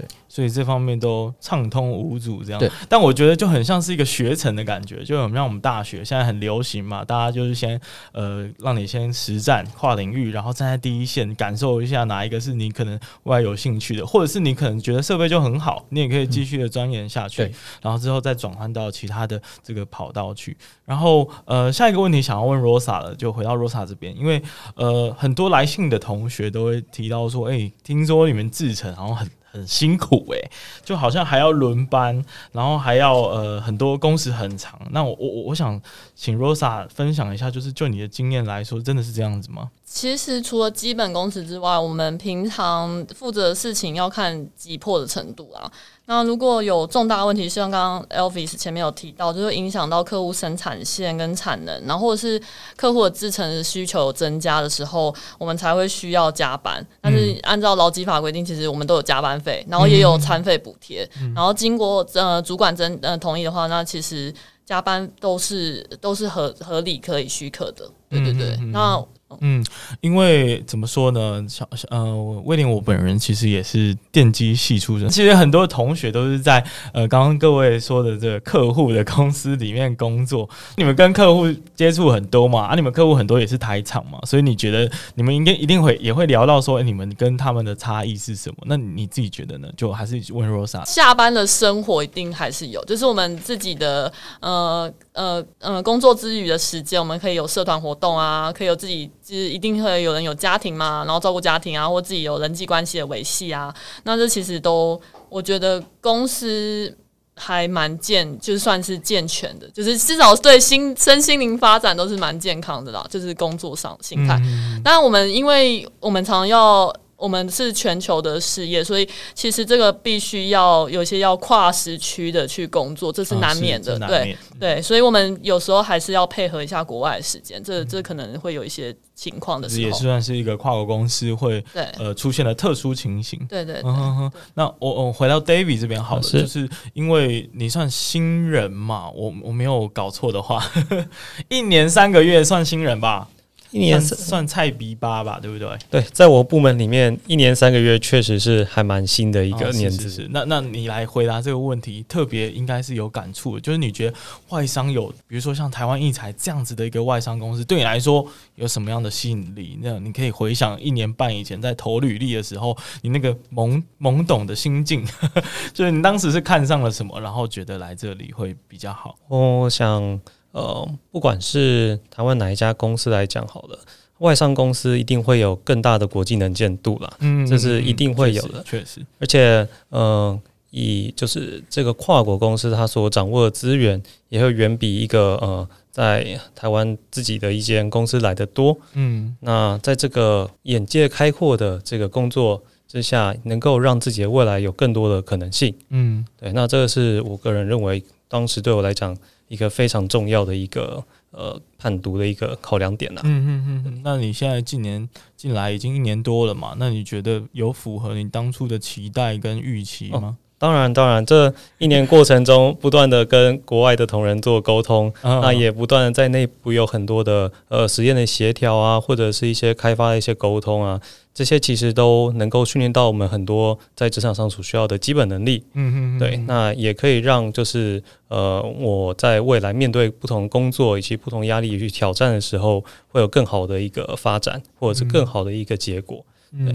[0.02, 2.60] 对，所以这方面都畅通无阻，这样。
[2.60, 7.80] 对，但我觉得就很像是一个学程的感觉，就很像我们大学现在很流行嘛，大家就是先
[8.14, 20.58] 呃让你先实战跨领域，然后站在第一线感受一下哪一个是你可能未来有兴趣的，或者是你可能觉得设备就很好，你也可以继续的钻研下去，嗯、然后之后再转换到其他的这个跑道去。
[20.86, 24.42] 然后呃下一个问题想要问 Rosa 了，就回到 Rosa 这边，因为
[24.76, 29.30] 呃很多来信的同学都会提到说，哎、欸，听说你们制程好像很。
[29.52, 30.50] 很辛苦诶、
[30.84, 34.80] 就好像还要轮班，然后还要呃很多工时很长。
[34.92, 35.80] 那我我我想
[36.16, 39.70] 请 Rosa 分享一下，就是就你的经验来说，真的是这样子吗？
[39.94, 45.70] 其实除了基本工时之外，我们平常负责的事情要看急迫的程度啊。
[46.06, 52.42] 那如果有重大问题，像刚刚 Elvis 前面有提到，就是影响到客户生产线跟产能，然后或者是
[52.78, 56.86] 客户的制程的需求增加的时候，我们才会需要加班。
[57.02, 61.08] 但是按照劳基法规定，其实我们都有加班费，然后也有餐费补贴。
[61.36, 64.34] 然后经过呃主管真呃同意的话，那其实
[64.66, 67.90] 加班都是都是合合理可以许可的。
[68.10, 69.06] 对对对，那。
[69.40, 69.66] 嗯，
[70.02, 71.46] 因为怎么说呢？
[71.48, 72.16] 小呃，
[72.46, 76.64] 威廉我本人其实也是电机系出身，其实很多同学都是在
[76.94, 80.50] 呃，刚刚各位说的这个客户的公司里面工作。
[80.76, 82.66] 你们跟客户接触很多嘛？
[82.66, 88.58] 啊，你们客户很多也是台厂嘛，所以你觉得你们应该一定会也会聊到说，欸，你们跟他们的差异是什么？
[88.66, 89.68] 那你自己觉得呢？
[89.78, 90.86] 就还是问 Rosa。
[90.86, 99.10] 下班的生活一定还是有，就是我们自己的呃呃呃工作之余的时间，我们可以有社团活动啊，可以有自己。
[99.36, 106.96] 是一定会有人有家庭嘛，然后照顾家庭啊，或自己有人际关系的维系啊，那这其实都我觉得公司
[107.36, 114.40] 还蛮健，就算是健全的，就是至少对心身心灵发展都是蛮健康的啦，就是工作上心态。
[114.84, 116.94] 当然、嗯，我们因为我们常要。
[117.22, 123.96] 我们是全球的事业，所以其实这个必须要有些要跨时区的去工作，这是难免的。
[123.96, 129.82] 哦、对对，所以我们有时候还是要配合一下国外的时间，这这可能会有一些情况的时候。
[129.82, 131.64] 也是算是一个跨国公司会
[132.00, 133.40] 呃出现的特殊情形。
[133.48, 141.06] 对对，嗯，那我我回到 David 这边好了，就是因为你算新人嘛，我我没有搞错的话呵呵，
[141.50, 143.28] 一年三个月算新人吧。
[143.72, 145.70] 一年算，算菜逼八吧，对不对？
[145.90, 150.08] 对，在我部门里面，一年三个月确实是还蛮新的一个年资。
[150.08, 154.18] 哦、是，是，是，那那你来回答这个问题，特别应该是有感触的，就是你觉得
[154.50, 159.80] 外商有，比如说像台湾艺才这样子的一个外商公司，对你来说有什么样的吸引力？
[159.82, 165.06] 那你可以回想一年半以前在投履历的时候，你那个懵懵懂的心境，
[165.74, 169.16] 就是你当时是看上了什么，然后觉得来这里会比较好。
[169.30, 170.20] 我想。
[170.52, 173.80] 呃，不管是台湾哪一家公司来讲好了，
[174.20, 179.00] 外商公司一定会有更大的国际能见度啦，嗯，这是一定会有的，确实。
[179.20, 180.38] 而且，呃，
[180.70, 189.36] 以就是这个跨国公司，它所掌握的资源也会远比一个呃在台湾自己的一间公司来的多，嗯。
[189.40, 196.52] 那在这个眼界开阔的这个工作之下，能够让自己的未来有更多的可能性，嗯，对。
[196.52, 199.18] 那这个是我个人认为，当时对我来讲。
[199.52, 203.20] 一个非常重要的一个呃判读的一个考量点呐。
[203.26, 204.02] 嗯嗯嗯。
[204.02, 206.74] 那你现在近年进来已经一年多了嘛？
[206.78, 210.20] 那你觉得有符合你当初的期待跟预期吗？
[210.24, 221.02] 哦，当然，当然，这一年过程中不断的跟国外的同仁做沟通， 那也不断的在内部有很多的呃实验的协调啊，或者是一些开发的一些沟通啊。
[221.34, 225.64] 这些其实都能够训练到我们很多在职场上所需要的基本能力。
[225.74, 236.26] 嗯嗯，对，那也可以让就是呃我在未来面对不同工作以及不同压力去挑战的时候，会有更好的一个发展，或者是更好的一个结果。
[236.54, 236.74] 对，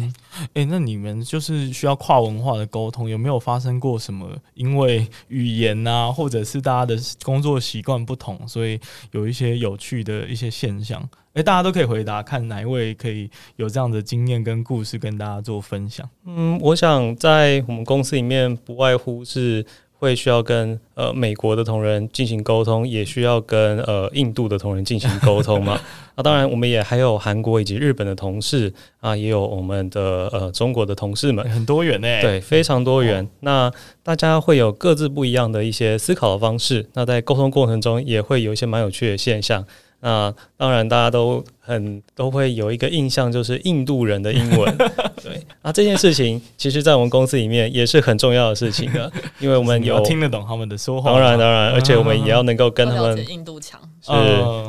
[0.54, 4.26] 诶、欸，那你们就是需要跨文化的沟通，有没有发生过什么？
[4.54, 11.06] 因为语言啊，或者是大家的工作习惯不同，所以有一些有趣的一些现象。
[11.36, 16.08] 诶，大家都可以回答，看哪一位可以有这样的经验跟故事跟大家做分享。
[16.24, 19.62] 嗯，我想在我们公司里面，不外乎是
[19.98, 25.78] 会需要跟呃美国的同仁进行沟通，也需要跟呃印度的同仁进行沟通嘛。
[26.16, 33.22] 那、啊、当然，我们也还有韩国以及日本的同事啊，也有我们的呃中国的同事们，很多元诶，对，非常多元。
[33.22, 33.72] 哦、那
[34.02, 39.62] 大家会有各自不一样的一些思考的方式，那在沟通过程中也会有一些蛮有趣的现象。
[40.06, 44.76] 那当然，大家都很都会有一个印象，就是印度人的英文。
[45.20, 51.10] 对啊，这件事情其实，在我们公司里面也是很重要的事情的， 因为我们有听得懂他们的说话。
[51.10, 53.80] 当然，当然，而且我们也要能够跟他们印度腔。
[54.00, 54.12] 是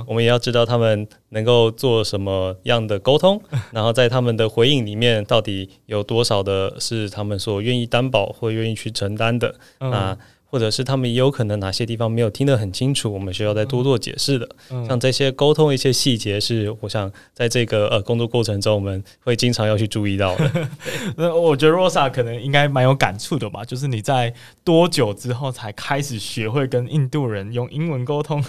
[0.08, 3.40] 我们也要知道他们能够做什么样的沟通，
[3.72, 10.18] 然后在他们的回应里面，到底有多少的是他们所愿意担保或愿意去承担的啊。
[10.50, 14.50] 或者是他们也有可能哪些地方没有听得很清楚，我们需要再多做解释的。
[14.70, 20.68] 嗯、像这些沟通一些细节，是我想在这个呃工作过程中，我们会经常要去注意到的。
[21.18, 23.66] 那我觉得 Rosa 可能应该蛮有感触的吧？
[23.66, 24.34] 就是你在
[24.64, 28.44] 多久之后才开始学会跟印度人用英文沟通？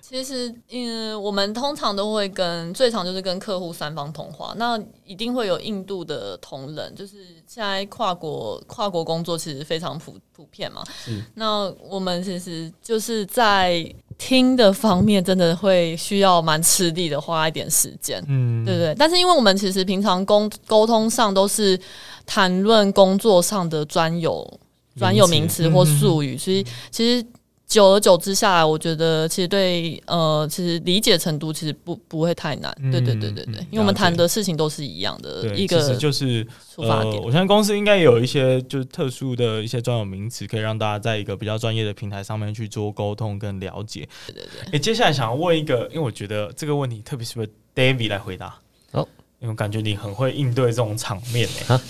[0.00, 10.82] 其实，嗯，我们通常都会跟最常就是跟客户三方通话，那一定会有印度的同仁，就是现在跨国跨国工作其实非常普普遍嘛。
[11.08, 13.88] 嗯，那我们其实就是在
[14.18, 18.22] 听的方面，真的会需要蛮吃力的，花一点时间。
[18.26, 18.94] 嗯，对不对？
[18.98, 21.78] 但是因为我们其实平常沟沟通上都是
[22.26, 24.60] 谈论工作上的专有
[24.96, 27.24] 专有名词或术语，所以其实。
[27.66, 32.72] 久而久之下来，我觉得其实对呃，其实理解程度其实不不会太难。
[32.92, 37.20] 对对对对对，因为我们谈的事情都是一样的一个，就是出发点。
[37.22, 44.08] 我相信公司应该有一些就是特殊的一些专有名词，可以让大家在一个比较专业的平台上面去做沟通跟了解。
[44.28, 44.72] 对对对。
[44.72, 48.54] 诶，接下来想要问一个，因为我觉得这个问题特别适合 David 来回答。
[48.92, 49.06] 哦，
[49.40, 51.74] 因为感觉你很会应对这种场面诶。
[51.74, 51.82] 啊，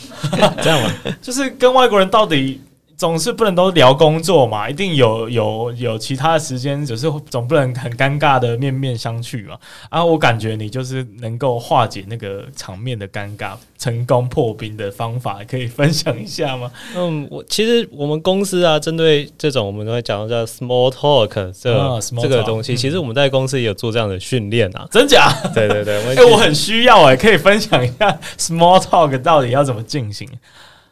[0.64, 0.90] 这样吗？
[1.20, 2.62] 就是跟外国人到底。
[2.96, 9.58] 总是不能都聊工作嘛，一定有有有其他的时间，只是总不能很尴尬的面面相觑嘛。
[9.90, 16.70] 啊，我感觉你就是能够化解那个场面的尴尬，成功破冰的方法， 可以分享一下吗？
[16.96, 24.88] 嗯，我其实我们公司啊，针对这种我们都会讲叫 small talk 这、啊、这个东西，嗯、其实我们在公司也有做这样的训练啊。
[24.90, 25.30] 真假？
[25.54, 30.26] 对对对，哎、欸，我很需要哎、欸，可以分享一下 small talk 到底要怎么进行？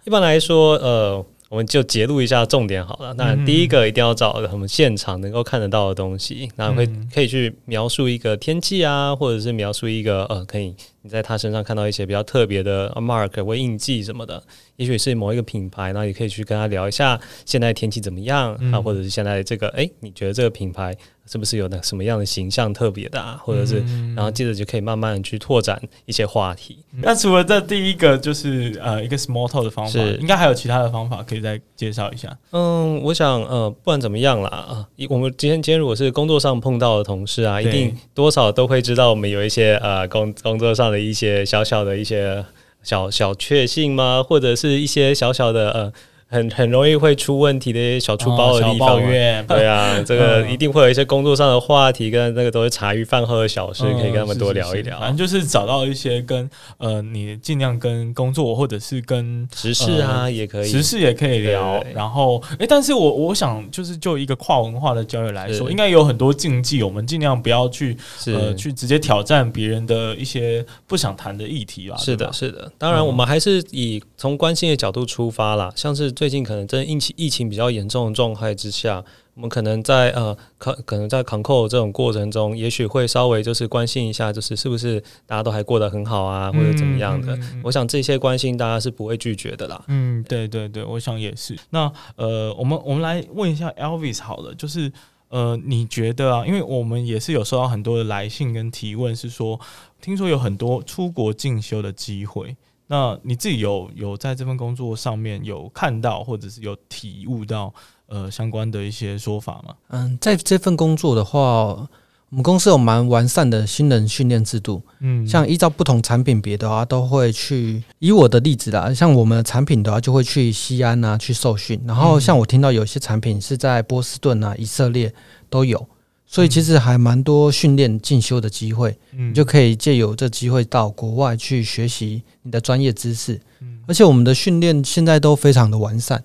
[0.05, 1.25] 一般来说，呃。
[1.55, 3.15] 我们就截录一下重点好了。
[3.15, 14.43] 那第一个一定要找我们现场能够看得到的东西，那会可以去描述一个天气啊，或者是描述一个呃，可以你在他身上看到一些比较特别的 mark 或印记什么的。
[14.75, 20.93] 也许是某一个品牌，那也可以去跟他聊一下现在天气怎么样啊，或者是现在这个哎，你觉得这个品牌
[21.27, 23.41] 是不是有那什么样的形象特别的啊？
[23.43, 23.79] 或者是
[24.15, 26.79] 然后接着就可以慢慢去拓展一些话题。
[27.03, 32.37] 那除了这第一个就是呃一个 small talk 的方法，应该还有其他的方法可以再介绍一下。
[32.51, 42.45] 嗯，我想呃不管怎么样啦啊，我们今天今天如果是工作上碰到的同事啊，一定多少都会知道我们有一些呃工工作上的一些小小的一些。
[42.83, 44.23] 小小确幸吗？
[44.23, 45.93] 或者是一些小小的呃。
[46.27, 49.01] 很很容易会出问题的一些小出包的地方，
[49.47, 54.99] 对啊，这个一定会有一些工作上的话题，跟那个都是茶余饭后的小事，可以跟他们多聊一聊。
[54.99, 60.69] 反正就是找到一些跟呃，你尽量跟工作或者是跟时事啊，也可以。
[60.69, 61.85] 时事也可以聊。
[61.95, 71.97] 然后，哎，但是我我想就是就一个跨文化的交流来说，应该有很多禁忌，我们尽量不要去呃去直接挑战别人的一些不想谈的议题吧。
[71.97, 72.71] 是的，是的。
[72.79, 76.11] 当然，我们还是以从关心的角度出发啦，像是。
[76.11, 87.37] 最近可能在疫情疫情比较严重的状态之下，我们可能在呃，可可能在 control 这种过程中，也许会稍微就是关心一下，就是是不是大家都还过得很好啊，或者怎么样的。
[87.37, 89.85] 嗯、我想这些关心大家是不会拒绝的啦。
[89.89, 91.55] 嗯，对对对，我想也是。
[91.69, 94.91] 那呃，我们我们来问一下 Elvis 好了，就是
[95.29, 99.61] 呃，你觉得啊，因为我们也是有收到很多的来信跟提问，是说
[100.01, 102.57] 听说有很多出国进修的机会。
[102.87, 107.73] 那你自己有有在这份工作上面有看到或者是有体悟到
[108.07, 109.75] 呃相关的一些说法吗？
[109.89, 114.83] 嗯，在这份工作的话，我们公司有蛮完善的新人训练制度。
[115.01, 121.81] 嗯，像依照不同产品别的话，都会去以我的例子啦，像我们的产品的话，就会去西安啊去受训。
[121.87, 125.15] 然后像我听到有些产品是在波士顿啊、以色列
[125.49, 125.89] 都有。
[126.27, 136.25] 所以其实还蛮多训练进修的机会，嗯，你就可以借由这机会到国外去学习你的专业知识，嗯，而且我们的训练现在都非常的完善，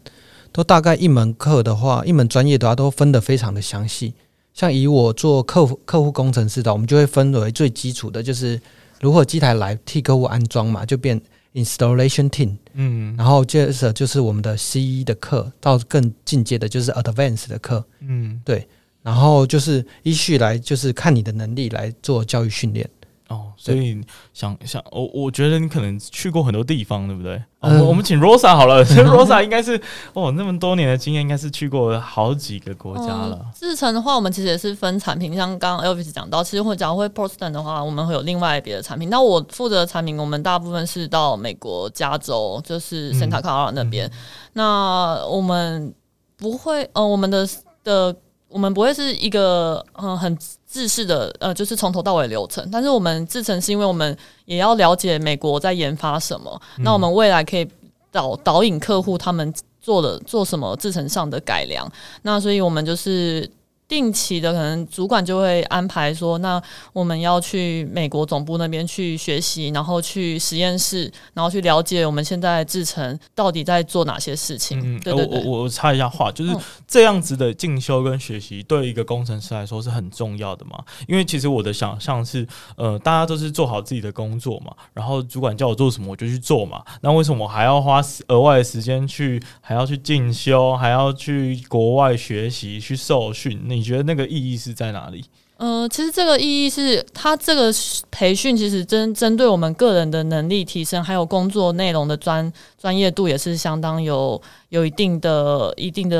[0.51, 4.13] 都大概一门课的话，一门专业的话都分得非常的详细。
[4.53, 8.59] 像以我做客户客户工程师的，我们就会分为最基础的，就是
[8.99, 11.21] 如何机台来替客户安装嘛，就变
[11.53, 18.67] installation team，嗯，然后接着就是我们的 CE 的课，到更进阶的就是 advanced 的课，嗯，对。
[19.01, 22.87] 然后就是依序来，就是看你的能力来做教育训练
[23.29, 23.51] 哦。
[23.55, 23.99] 所以
[24.33, 27.41] 想想，我我觉得你可能去过很多地方，对不对？
[27.61, 29.81] 嗯、我们请 Rosa 好了， Rosa 应该是
[30.13, 33.45] 哦，那么多年的经验，应该是去过好几个国家了。
[33.53, 39.09] 制程、嗯、的话，我们其实也是分产品，像刚刚 Elvis 讲到，其实会讲会 Boston 的话，我们会有另外别的产品。
[39.09, 44.07] 那我负责的产品，我们大部分是到美国加州，就是 Santa Clara 那边。
[44.07, 44.13] 嗯嗯、
[44.53, 45.93] 那我们
[46.37, 47.47] 不会，呃，我们的
[47.83, 48.13] 的。
[48.49, 52.67] 我们不会是一个嗯很制式的呃，就是从头到尾流程。
[52.71, 57.67] 但是我们制成是因为我们也要了解美国在研发什么，嗯、那我们未来可以
[58.11, 61.89] 导导引客户他们做的做什么制程上的改良。
[62.23, 63.49] 那所以我们就是。
[63.89, 66.61] 定期的，可能主管就会安排说，那
[66.93, 74.79] 我们要去美国总部那边去学习，然后去实验室，然后去了解我们现在制程到底在做哪些事情。
[74.79, 76.55] 嗯，对对对，我我插一下话，就是
[76.87, 80.83] 这样子的进修跟学习，对一个工程师来说是很重要的嘛。
[81.07, 86.83] 因为其实我的想象是，呃，大家都是做好自己的工作嘛，然后主管叫我做什么我就去做嘛。
[87.01, 93.59] 那为什么我还要花额外的时间去，还要去进修，还要去国外学习去受训？
[93.67, 95.23] 那你觉得那个意义是在哪里？
[95.55, 97.71] 呃，其实这个意义是，他这个
[98.11, 106.17] 培训其实针针对我们个人的能力提升，还有工作内容的专专业度，也是相当有有一定的一定的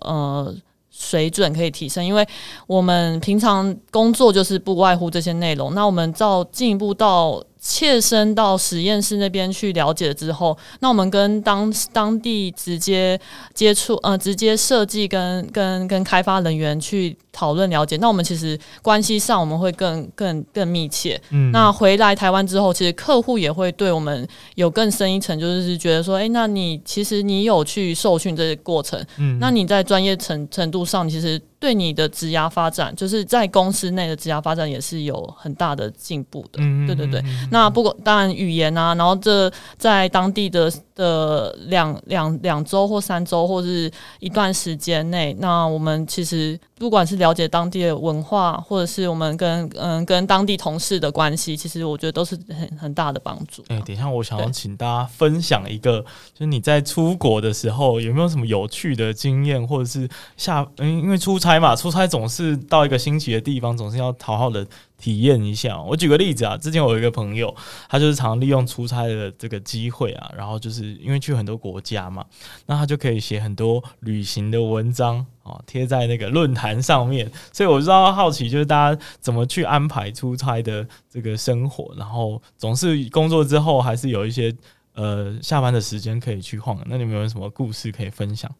[0.00, 0.54] 呃
[0.90, 2.02] 水准可以提升。
[2.02, 2.26] 因为
[2.66, 7.44] 我们平常工作就是不外乎这些内容，那我们照进一步到。
[7.66, 13.18] 切身到实验室那边去了解之后，那我们跟当当地直接
[13.54, 21.18] 接触，呃，直接设计跟跟跟开发人员去讨论了解，那我们其实关系上我们会更更更密切。
[21.30, 31.40] 嗯，那回来台湾之后，其实客户也会对我们有更深一层，就是觉得说，哎、欸，那你其实你有去受训这个过程，嗯，那你在专业程程度上，其实。
[31.64, 36.58] 对你的职涯发展，就是在公司内的职涯发展也是有很大的进步的。
[36.58, 37.24] 嗯，对对对。
[37.50, 43.90] 那不过当然语言啊，然后这在当地的的两两两周或三周或是
[44.20, 53.62] 一段时间内，那我们其实不管是了解当地的文化，或者是我们跟嗯跟当地同事的关系，其实我觉得都是很很大的帮助。
[53.68, 56.00] 哎、欸，等一下，我想要请大家分享一个，
[56.34, 60.06] 就是你在出国的时候有没有什么有趣的经验，或者是
[60.36, 61.54] 下嗯，因为出差。
[61.54, 64.66] 嘛，出差总是到一个新奇的地方，总是要好好的
[64.96, 65.80] 体验一下。
[65.82, 67.54] 我举个例子啊，之前我有一个朋友，
[67.88, 72.24] 他就是常利用出差的这个机会啊，然后就是因为去很多国家嘛，
[72.66, 77.30] 那他就可以写很多旅行的文章啊，贴在那个论坛上面。
[77.52, 84.54] 所以我知道好奇，就是大家怎么去安排出差的这个生活，然后总是工作之后还是有一些
[84.94, 86.80] 呃下班的时间可以去晃。
[86.86, 88.50] 那你们有什么故事可以分享？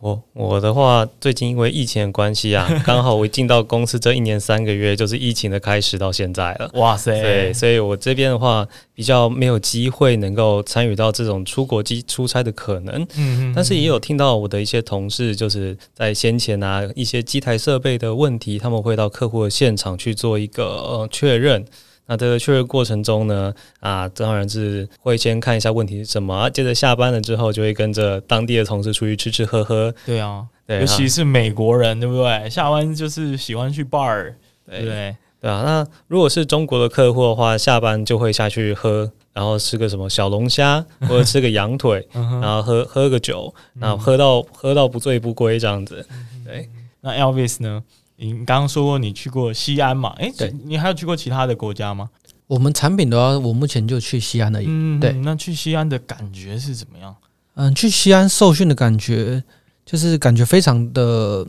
[0.00, 6.70] 我我的话，最近因为疫情的关系啊， 刚好我一进到公司这一年三个月，就是疫情的开始到现在了。
[6.74, 7.20] 哇塞！
[7.20, 12.94] 对，所以我这边的话比较没有机会能够参与到这种出国机出差的可能。
[13.16, 13.52] 嗯嗯。
[13.54, 21.66] 但是也有听到我的一些同事，就是在先前啊一些机台设备的问题，他们会到客户的现场去做一个呃确认。
[22.06, 29.94] 那这个确认过程中呢，啊，当然是会先看一下问题是什么，啊、接着下班了之后就会跟着当地的同事出去吃吃喝喝。
[30.04, 32.50] 对啊，对，尤其是美国人，对不对？
[32.50, 34.34] 下班就是喜欢去 bar，
[34.66, 34.84] 对？
[34.84, 35.62] 对，对啊。
[35.64, 46.04] 那如果是中国的客户的话，下班就会下去喝，然后吃个什么小龙虾， 或者吃个羊腿，然后喝喝个酒，然后喝到喝到不醉不归这样子。
[46.44, 46.68] 对，
[47.02, 47.82] 那 Elvis 呢？
[48.22, 50.10] 你刚刚说过你去过西安嘛？
[50.18, 52.10] 诶，对，你还有去过其他的国家吗？
[52.46, 54.66] 我们产品的话，我目前就去西安而已。
[54.68, 55.12] 嗯，对。
[55.14, 57.16] 那去西安的感觉是怎么样？
[57.54, 59.42] 嗯，去西安受训的感觉
[59.86, 61.46] 就是感觉非常的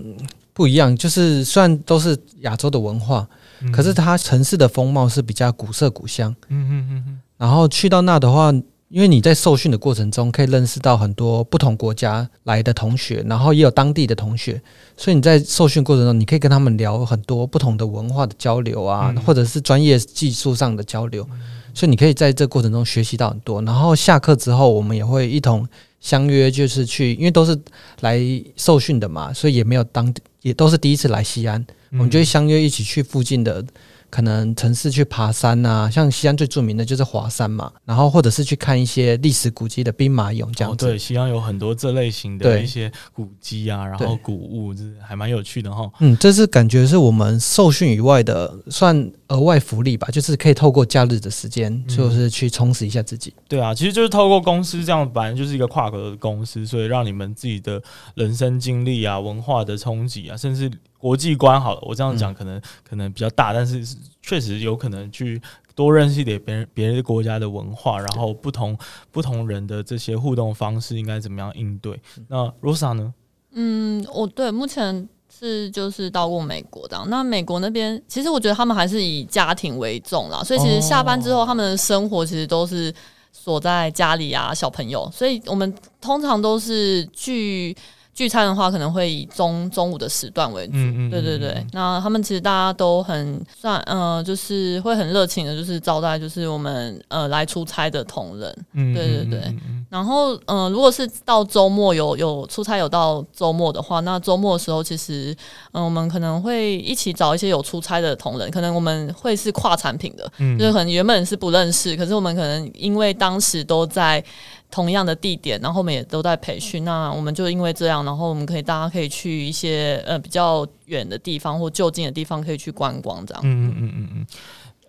[0.54, 0.96] 不一样。
[0.96, 3.28] 就是虽然都是亚洲的文化，
[3.60, 6.34] 嗯、可是它城市的风貌是比较古色古香。
[6.48, 7.20] 嗯嗯嗯嗯。
[7.38, 8.52] 然后去到那的话。
[8.92, 14.62] 因为你在受训的过程中，可以认识到很多不同国家来的同学，然后也有当地的同学，
[14.98, 21.26] 所以你在受训过程中，你可以跟他们聊很多不同的文化的交流啊，或者是专业技术上的交流，
[21.74, 23.62] 所以你可以在这过程中学习到很多。
[23.62, 25.66] 然后下课之后，我们也会一同
[26.02, 27.58] 相约，就是去，因为都是
[28.02, 28.20] 来
[28.58, 33.66] 受训的嘛，所以也没有当也都是第一次来西安，我们就会相约一起去附近的。
[34.12, 40.86] 可能城市去爬山呐、啊，像西安最著名的就是华山嘛，然后或者是去看一些历史古迹的兵马俑这样子。
[40.86, 45.90] 哦、对，西安有很多这类型的一些古迹啊，然后古物，这还蛮有趣的哈。
[46.02, 53.44] 嗯，这是感觉是我们受训以外的算额外福利吧，就是可以透过假日的时间，就是去充实一下自己、嗯。
[53.48, 57.82] 对啊，其实就是透过公司这样，反正就是一个跨国的公司，所以让你们自己的
[58.16, 60.70] 人生经历啊、文化的冲击啊，甚至。
[61.02, 63.84] 国际观好了，我这样讲可能、嗯、可能比较大，但是
[64.22, 65.42] 确实有可能去
[65.74, 68.78] 多认识一点别人别的国家的文化，然后不同
[69.10, 72.00] 不同人的这些互动方式应该怎么样应对。
[72.28, 73.12] 那 Rosa 呢？
[73.54, 82.94] 嗯，我对目前是就是到过美国的，那美国那边其实我觉得他们还是以家庭为重啦，所以其实下班之后他们的生活其实都是
[83.32, 87.76] 锁在家里啊，小朋友，所以我们通常都是去。
[88.14, 90.74] 聚餐的话，可能会以中中午的时段为主。
[90.76, 91.66] 嗯嗯，对对对。
[91.72, 98.66] 那他们其实大家都很算，呃，就是会很热情的，就是招待，就是我们呃来出差的同仁。
[98.74, 99.56] 嗯，对对对。
[99.90, 105.36] 然后，呃，如果是到周末有有出差有到周末的话，那周末的时候，其实，
[105.72, 114.24] 嗯、呃，我们可能会一起找一些有出差的同仁，可能我们会是跨产品的，嗯，就是可能原本是不认识，可是我们可能因为当时都在。
[114.72, 116.84] 同样的地点，然后我们也都在培训。
[116.86, 123.44] 那我们就因为这样，然后我们可以大家可以去一些呃比较远的地方或就近的地方可以去观光，这样。
[123.44, 124.28] 嗯嗯嗯嗯嗯。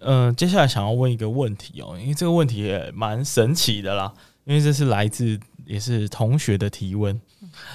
[0.00, 4.12] 呃，接下来想要问一个问题哦，因为这个问题也蛮神奇的啦，
[4.44, 7.20] 因为这是来自也是同学的提问。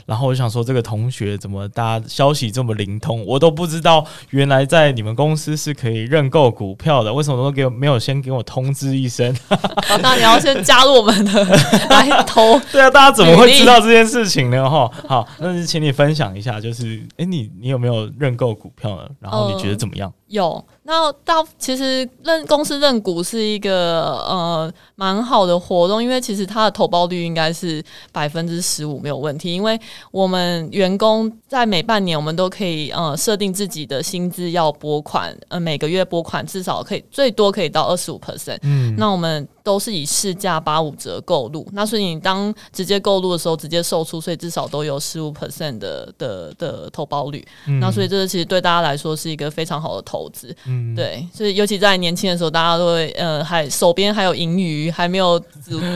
[0.05, 4.05] 然后我想说，这个同学怎么大家消息这么灵通，我都不知道。
[4.29, 9.35] 原来在你们公司是可以认购股票的，为什么都给我没有先给我通知一声？
[10.01, 11.43] 那你要先加入我们的
[11.89, 12.59] 来投？
[12.71, 14.69] 对啊，大家怎么会知道这件事情呢？
[14.69, 19.09] 哈， 好，那就请你分享一下，就是哎，你你有没有认购股票呢？
[19.19, 20.09] 然后你觉得怎么样？
[20.09, 20.63] 呃、有。
[20.84, 29.78] 那到其实认公司认股是一个呃蛮好的活动，因为其实它的投报率应该是百分之十五没有问题，因为
[30.11, 50.95] 我们员工在每半年我们都可以呃设定自己的薪资要拨款，呃每个月拨款至少可以最多可以到二十五 percent，嗯，那我们都是以市价八五折购入，那所以你当直接购入的时候直接售出，所以至少都有十五 percent 的的的投保率，嗯，那所以这个其实对大家来说是一个非常好的投资，嗯。
[50.95, 55.38] 对，所以尤其在年轻的时候，大家都会呃，还手边还有盈余，还没有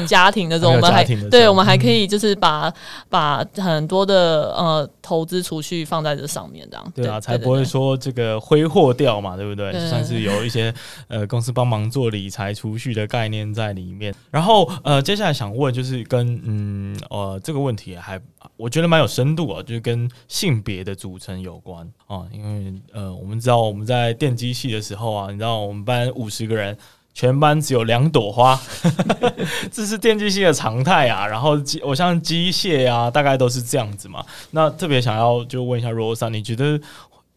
[0.05, 2.71] 家庭的时候，我们还对，我们还可以就是把
[3.09, 6.93] 把很多的呃投资储蓄放在这上面，这样。
[6.93, 9.71] 对啊，才不会说这个挥霍掉嘛，对不对？
[9.89, 10.73] 算是有一些
[11.07, 14.11] 呃公司帮忙做理财储蓄的概念在在里面。
[14.31, 18.19] 然后呃，接下来想问就是跟嗯呃这个问题还
[18.57, 24.71] 我觉得蛮有深度啊，就是跟性别的组成有关啊，因为呃我们知道我们在电机系。
[24.71, 26.77] 的时候啊，你知道我们班五十个人，
[27.13, 28.57] 全班只有两朵花，
[29.69, 31.27] 这是电机系的常态啊。
[31.27, 34.25] 然后机，我像机械啊，大概都是这样子嘛。
[34.51, 36.79] 那特别想要就问一下 Rosa，你觉得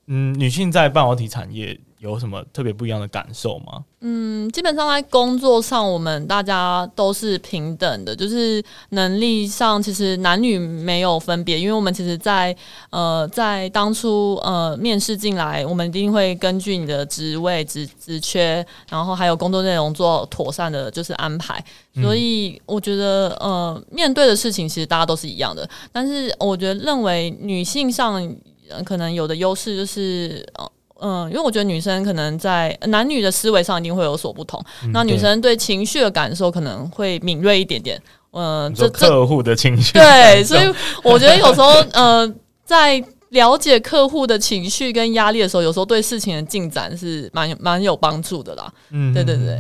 [0.07, 3.83] 嗯，女性在半导体产业有什么特别不一样的感受吗？
[4.01, 12.59] 嗯，基本上在工作上，我们大家都是平等的，就是能力上其实男女没有分别，因为我们其实在，在
[12.91, 21.65] 呃在当初呃面试进来，我们一定会根据你的职位职职缺，然后还有工作内容做妥善的就是安排，
[22.03, 28.37] 所以我觉得呃面对的事情其实大家都是一样的，但是我觉得认为女性上
[28.85, 30.71] 可能有的优势就是呃。
[31.07, 38.01] 嗯，因为我觉得女生可能在男女的思维上一定会有所不同，嗯、那女生对情绪的感受可能会敏锐一点点。
[38.33, 40.63] 嗯，这客户的情绪对，所以
[41.03, 42.35] 我觉得有时候呃，
[42.65, 48.73] 在了解客户的情绪跟压力的时候，有时候对事情的进展是蛮蛮有帮助的啦。
[48.89, 49.59] 嗯，对对对。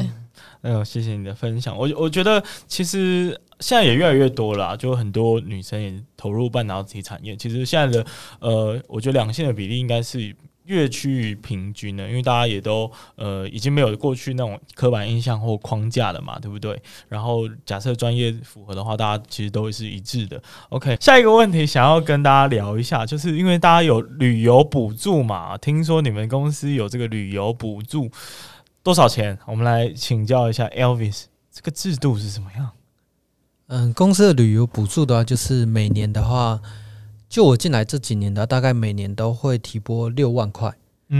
[0.62, 1.76] 哎呦，谢谢你的分享。
[1.76, 7.36] 我我觉得其实现在也越来越多了，就很多女生也投入半导体产业。
[7.36, 8.06] 其实现在的
[8.40, 10.34] 呃，我觉得两性的比例应该是。
[10.64, 16.80] 越趋于平均呢，因为大家也都呃已经没有过去那种刻板印象或框架了嘛，对不对？
[17.08, 20.42] 然后假设专业符合的话，大家其实都会是一致的。
[20.70, 28.10] OK，下一个问题想要跟大家聊一下，就是因为大家有旅游补助嘛，听说你们公司有这个旅游补助，
[28.82, 29.38] 多少钱？
[29.46, 32.70] 我们来请教一下 Elvis，这个制度是什么样？
[33.66, 36.60] 嗯，公司的旅游补助的话，就是每年的话。
[37.34, 40.72] 就我进来这几年的，大概每年都会提拨六万块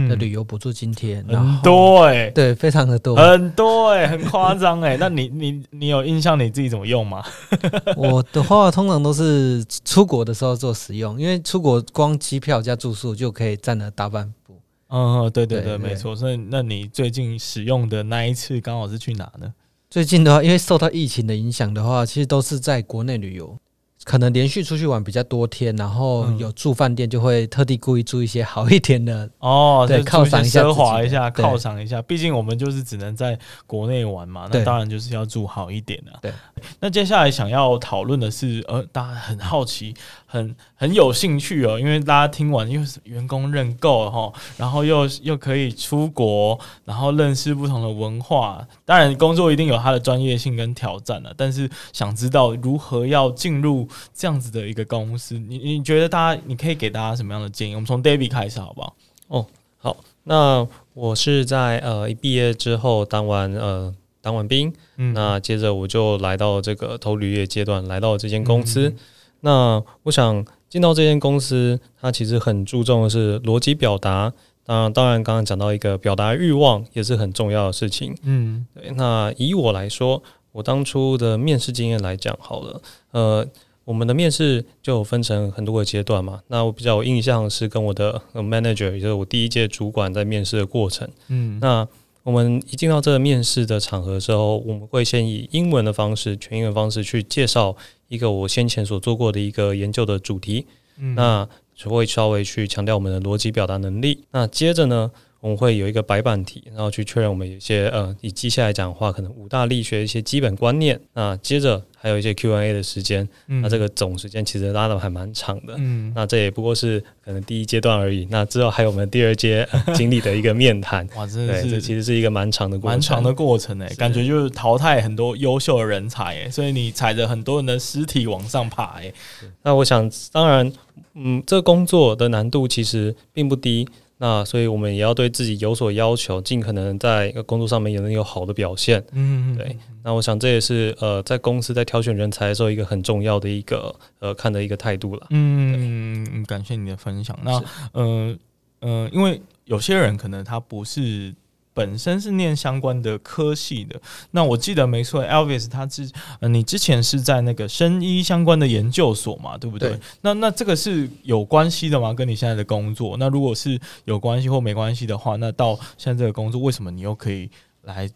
[0.07, 4.95] 的旅游补助津贴，很多哎、欸，对，非常的多，很多哎、欸，很夸张哎。
[4.97, 7.21] 那你你你有印象你自己怎么用吗？
[7.97, 14.57] 我的话通常都是出国的时候做使用，因为出国光机票加住宿就可以占了大半部。
[14.87, 16.15] 嗯，对对对，对对没错。
[16.15, 19.53] 所以那你最近使用的那一次刚好是去哪呢？
[19.89, 23.57] 最近的话，因为受到疫情的影响的话，其实都是在国内旅游。
[24.05, 31.99] 可能连续出去玩比较多天，然后有住饭店，就会特地故意住一些好一点的哦，对，犒赏一下，奢华一下，犒赏一下。
[32.03, 36.11] 毕竟我们就是只能在国内玩嘛，那当然就是要住好一点的。
[36.21, 36.31] 对，
[36.79, 39.93] 那接下来想要讨论的是，呃，大家很好奇。
[40.27, 48.67] 很很有兴趣哦，因为大家听完又是员工认购哈，然后又又可以出国，然后认识不同的文化。
[48.83, 51.33] 当然，工作一定有它的专业性跟挑战了。
[51.37, 57.75] 但是想知道如何要进入这样子的一个公司，你你觉得大家你可以给大家什么样的建议？
[57.75, 58.95] 我们从 David 开始好不好？
[59.29, 59.45] 哦，
[59.77, 63.93] 好，那我是在呃一毕业之后当完呃
[64.25, 68.89] 当完兵，嗯，那接着我就来到这个投履业阶段，来到这间公司。
[68.89, 68.97] 嗯
[69.41, 74.33] 那我想，进到这间公司，它其实很注重的是逻辑表达。
[74.65, 78.15] 当然，当然，刚刚讲到一个表达欲望也是很重要的事情。
[78.23, 78.91] 嗯，对。
[78.95, 83.47] 那以我来说，我当初的面试经验来讲，好了，呃，
[83.83, 86.41] 我们的面试就分成很多个阶段嘛。
[86.47, 91.07] 那我比较有印象是跟我的 manager，也就是我第一届主管在面试的过程。
[91.27, 91.87] 嗯，那
[92.25, 100.65] 我们一进到这个面试的场合的时候，我们会先以英文的方式，全英文方式去介绍一个我先前所做过的一个研究的主题。
[100.97, 104.23] 嗯，那只会稍微去强调我们的逻辑表达能力。
[104.31, 110.99] 那接着呢，我们会有一个白板题，然后去确认我们有一些呃，以机械来讲的话，可能五大力学一些基本观念。
[111.13, 115.75] 那接着还有一些 Q&A 的时间，嗯、那这个总时间其实拉的还蛮长的。
[115.77, 118.27] 嗯，那这也不过是可能第一阶段而已。
[118.31, 121.07] 那之后还有我们第二阶、呃、经历的一个面谈。
[121.15, 129.13] 哇，真的是，这其实是一个蛮长的过程，蛮长的过程诶，感觉就是淘汰很多优秀的人才诶，所以你踩着很多人的尸体往上爬诶。
[129.61, 130.71] 那我想，当然，
[131.13, 133.87] 嗯，这个工作的难度其实并不低。
[134.25, 139.05] 那所以，我们也要对自己有所要求，尽可能在工作上面也能有好的表现。
[139.11, 139.77] 嗯，对。
[140.03, 145.27] 那我想这也是呃，在公司在挑选人才的时候一个很重要的一个呃看的一个态度了。
[145.29, 147.37] 嗯，感谢你的分享。
[147.43, 147.63] 那嗯
[147.93, 148.39] 嗯、
[148.79, 151.31] 呃呃，因为有些人可能他不是。
[151.75, 153.99] 本身是念相关的科系的，
[154.31, 156.09] 那我记得没错，Elvis 他之
[156.39, 159.89] 呃，你之前是在那个生医相关的研究所嘛，对不对？
[159.89, 159.99] 对。
[160.21, 162.13] 那那这个是有关系的吗？
[162.13, 163.17] 跟你现在的工作？
[163.17, 167.49] 那如果是有关系或没关系的话，那到现在这个工作，为什么你又可以
[167.81, 168.09] 来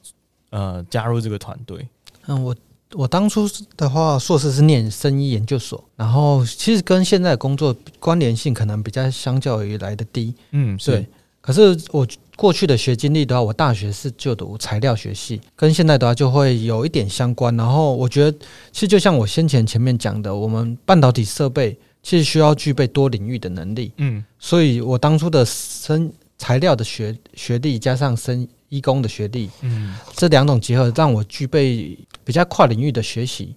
[0.51, 1.85] 呃加入这个团队？
[2.27, 2.55] 嗯，我
[2.93, 3.45] 我当初
[3.75, 10.33] 的话，硕士是念生医研究所，然后其实跟现在的工作关联性可能比较相较于来的低。
[10.51, 11.05] 嗯，对。
[11.41, 12.07] 可是我。
[12.39, 17.53] 过去的学经历的话，我大学是就读材料学系，跟现在的话就会有一点相关。
[17.57, 18.37] 然后我觉得，
[18.71, 23.91] 其实就像我先前前面讲的，我们半导体设备其实需要具备多领域的能力。
[23.97, 33.53] 嗯，所以我当初的生材料的学学历加上生医工的学历，嗯，这两种结合让我具备比较跨领域的学习。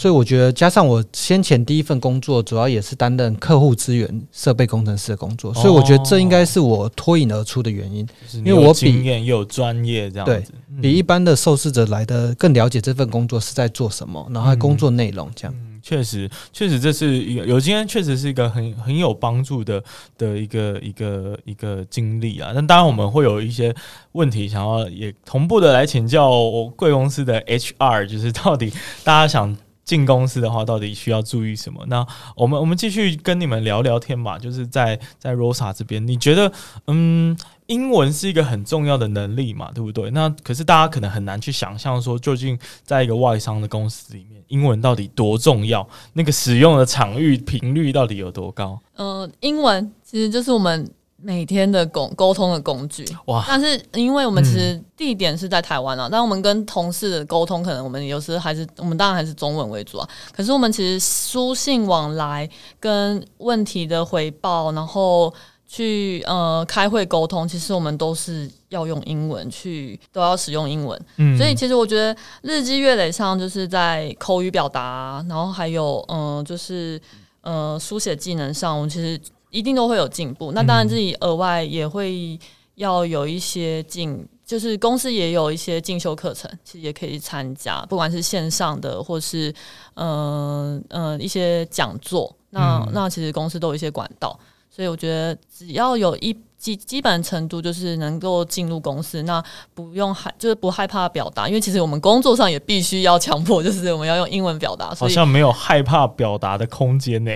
[0.00, 15.54] 所以我觉得，加上我先前第一份工作，主要也是担任客户资源设备工程师的工作，所以我觉得这应该是我脱颖而出的原因，因为我比也有专业这样子，对，比一般的受试者来的更了解这份工作是在做什么，然后工作内容这样。
[15.82, 19.84] 确实，确实这是一个有经验，确实是一个很很有帮助的
[20.16, 22.52] 的一个一个一个经历啊。
[22.54, 23.74] 但当然，我们会有一些
[24.12, 28.72] 问题想要也同步的来请教我贵公司的 HR，就是到底
[29.04, 29.54] 大家想。
[29.90, 31.84] 进公司的话，到底需要注意什么？
[31.88, 34.38] 那我们我们继续跟你们聊聊天吧。
[34.38, 36.52] 就是在在 Rosa 这边，你觉得
[36.86, 37.36] 嗯，
[37.66, 40.08] 英文是一个很重要的能力嘛，对不对？
[40.12, 45.84] 那可是大家可能很难去想象说，究竟在一个外商的公司里面，英文到底多重要？
[46.12, 48.78] 那个使用的场域频率到底有多高？
[48.94, 50.88] 呃，英文其实就是我们。
[51.22, 60.08] 每天的沟沟通的工具哇，但是因为我们其实地点是在台湾啊，嗯、但我们跟同事的沟通，可能我们有时还是我们当然还是中文为主啊。
[60.32, 62.48] 可是我们其实书信往来
[62.78, 65.32] 跟问题的回报，然后
[65.66, 70.98] 去呃开会沟通，其实我们都是要用英文去，都要使用英文。
[71.16, 76.98] 嗯，所以其实我觉得日积月累上，就是在口语表达，然后还有嗯、呃，就是
[77.42, 79.20] 呃书写技能上，我们其实。
[79.50, 82.38] 一定都会有进步，那当然自己额外也会
[82.76, 89.50] 要有一些进，就是公司也有一些进修课程，其实也可以参加，不管是线上的或是
[89.94, 94.38] 嗯嗯、呃呃、一些讲座，那那其实公司都有一些管道，
[94.70, 96.36] 所以我觉得只要有一。
[96.60, 99.42] 基基本程度就是能够进入公司，那
[99.72, 104.92] 不用害，就是不害怕表达，因为其实我们工作上也必须要强迫，就是我们要用英文表达。
[104.94, 107.32] 好像没有害怕表达的空间呢，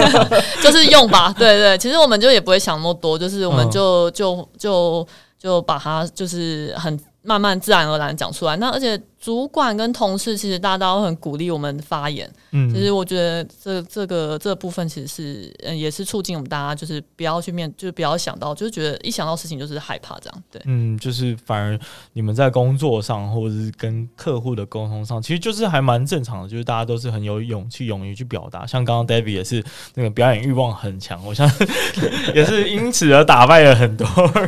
[0.64, 5.06] 就是用吧，对，对对，其实我们就也不会想那么多，就是我们就就就
[5.38, 6.98] 就把它就是很。
[7.24, 21.78] 慢慢自然而然讲出来，那而且主管跟同事其实大家都很鼓励我们发言，嗯，其实我觉得这这个这个部分其实是嗯也是促进我们大家就是不要去面，就是不要想到，就是觉得一想到事情就是害怕这样，对，嗯，就是反而
[22.14, 28.66] 你们在工作上或者是跟客户的沟通上，其实就是还蛮正常的，就是大家都是很有勇气、勇于去表达。
[28.66, 29.62] 像刚刚 David 也是
[29.94, 31.48] 那个表演欲望很强，我想
[32.34, 34.06] 也是因此而打败了很多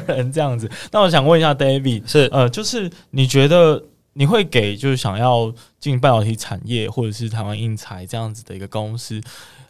[0.08, 0.68] 人这样子。
[0.90, 2.48] 那我想问一下 David，是呃。
[2.54, 3.82] 就是你觉得
[4.14, 9.20] 你会给就是想要进半导体产业或者是台湾英才这样子的一个公司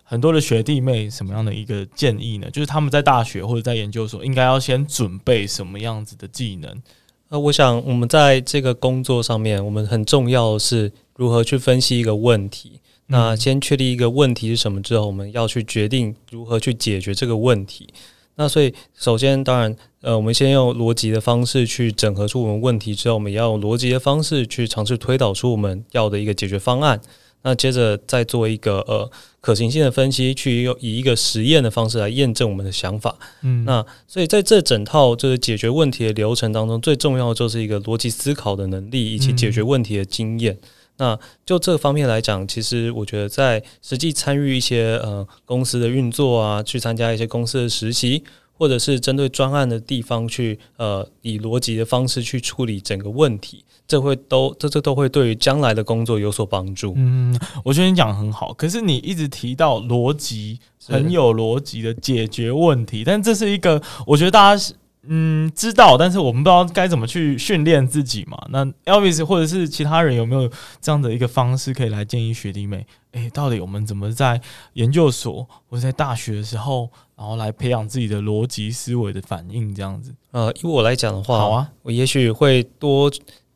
[0.02, 2.48] 很多的学弟妹什么样的一个建议呢？
[2.50, 6.82] 就是他们在大学或者在研究所应该要先准备什么样子的技能？
[7.30, 12.80] 那，我想我们在这个工作上面，我们很重要的是如何去分析一个问题。
[13.06, 17.88] 那先确立一个问题是什么之后，我们要去决定如何去解决这个问题。
[18.36, 27.00] 那所以，首先当然，呃，我们先用逻辑的方式去整合出我们问题之后，我们也要用逻辑的方式去尝试推导出我们要的一个解决方案。
[27.42, 29.10] 那接着再做一个呃
[29.40, 33.14] 可行性的分析，去用以一个实验的方式来验证我们的想法。
[33.42, 40.54] 嗯，那所以在这整套就是解决问题的流程当中，最重要的就是一个逻辑思考的能力以及解决问题的经验。
[40.54, 48.22] 嗯那就这方面来讲，其实我觉得在实际参与一些呃公司的运作啊，去参加一些公司的实习，
[48.52, 56.94] 或者是针对专案的地方去呃以逻辑的方式去处理整个问题，这会都这这都会对于将来的工作有所帮助。
[56.96, 64.72] 嗯，我觉得你讲很好，可是你一直提到逻辑很有逻辑的解决问题，但这是一个我觉得大家是。
[65.08, 68.36] 嗯，知道，但是我们不知道该怎么去训练自己嘛。
[68.50, 70.50] 那 Elvis 或者是其他人有没有
[70.80, 72.86] 这样的一个方式可以来建议学弟妹？
[73.12, 74.40] 诶，到底我们怎么在
[74.72, 79.74] 研究所或者在大学的时候，然后来培养自己的逻辑思维的反应？
[79.74, 80.14] 这样子。
[80.32, 83.10] 呃，以我来讲的话，好啊，我也许会多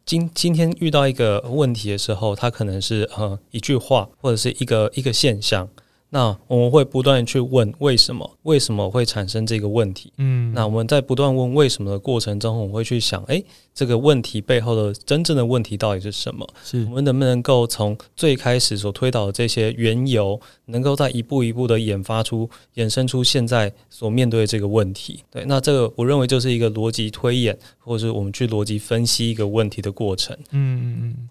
[0.05, 5.69] 今今天遇到一个问题的时候，它可能是呃一句话或者是一个一个现象。
[6.11, 8.39] 那我们会不断去问为什么？
[8.45, 10.11] 为什么会产生这个问题？
[10.17, 13.45] 嗯，那我们在不断问为什么的过程中，我们会去想，诶，
[13.75, 16.49] 这个问题背后的真正的问题到底是什么？
[16.65, 25.23] 是我们能不能够从最开始所推导的这些缘由，能够在一步一步的研发出、衍生出现在所面对的这个问题？
[25.31, 30.35] 对，那这个我认为就是一个逻辑推演，或者是我们去逻辑分析一个问题的过程。
[30.53, 31.29] 嗯嗯嗯，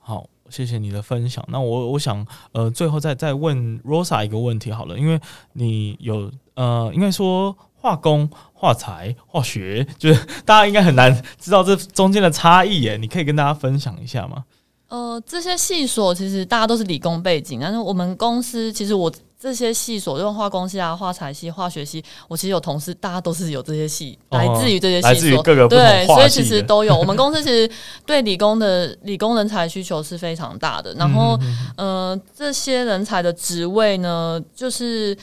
[0.00, 0.28] 好。
[0.50, 1.42] 谢谢你的分享。
[1.48, 5.20] 那我我想，呃，最后再再问 Rosa 一个问题好了，因为
[5.52, 12.96] 你有呃，应该说化工、化材、化学，就是大家应该很难知道这中间的差异耶。
[12.96, 14.44] 你可以跟大家分享一下吗？
[14.88, 19.10] 呃，这些细所其实大家都是理工背景，但是我们公司其实我。
[19.40, 26.94] 这些系所，用化工系啊、化材系、化学系，我其实有同事，大家都是有这些系，哦、来自于这些系所，来自于各个对，所以其实都有。
[26.94, 27.68] 我们公司其实
[28.04, 30.92] 对理工的 理工人才需求是非常大的。
[30.92, 31.38] 然后，
[31.78, 35.16] 嗯、呃，这些人才的职位呢，就是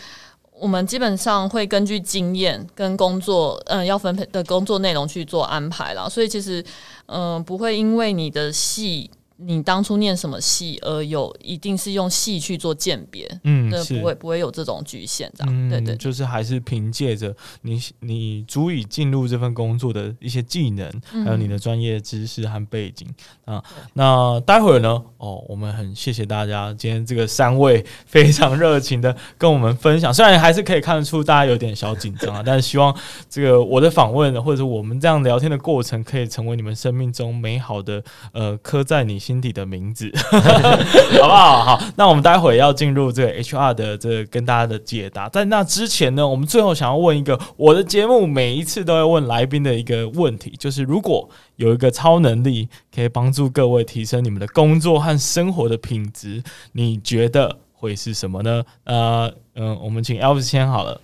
[0.60, 6.10] 我们基本上会根据经验跟工作，嗯、呃，要分配的工作内容去做安排啦。
[6.10, 6.60] 所以其实，
[7.06, 9.12] 嗯、呃，不会因为你的系。
[9.38, 15.88] 你当初念什么系，而有一定是用系去做鉴别，嗯，那不会不会有这种局限，这样，嗯、对，对。
[15.88, 23.08] 对，就是还是凭借着你你足以进入这份工作的一些技能，嗯、还有你的专业知识和背景。
[23.46, 23.64] 啊。
[23.94, 32.96] 那待会儿呢，哦，我们很谢谢大家今天这个三位非常热情的跟我们分享，虽然还是可以看得出大家有点小紧张啊， 但是希望
[33.30, 41.66] 这个我的访问或者我们这样聊天的过程，可以成为你们生命中美好的呃刻在你心底的名字， 好不好？
[41.66, 45.28] 好，那我们待会要进入这个 HR 的这个跟大家的解答。
[45.28, 58.64] 在那之前呢，我们最后想要问一个我的节目每一次都要问来宾的一个问题，就是如果有一个超能力可以帮助各位提升你们的工作和生活的品质，你觉得会是什么呢？
[58.86, 61.02] 呃，嗯，我们请 Elvis 先好了。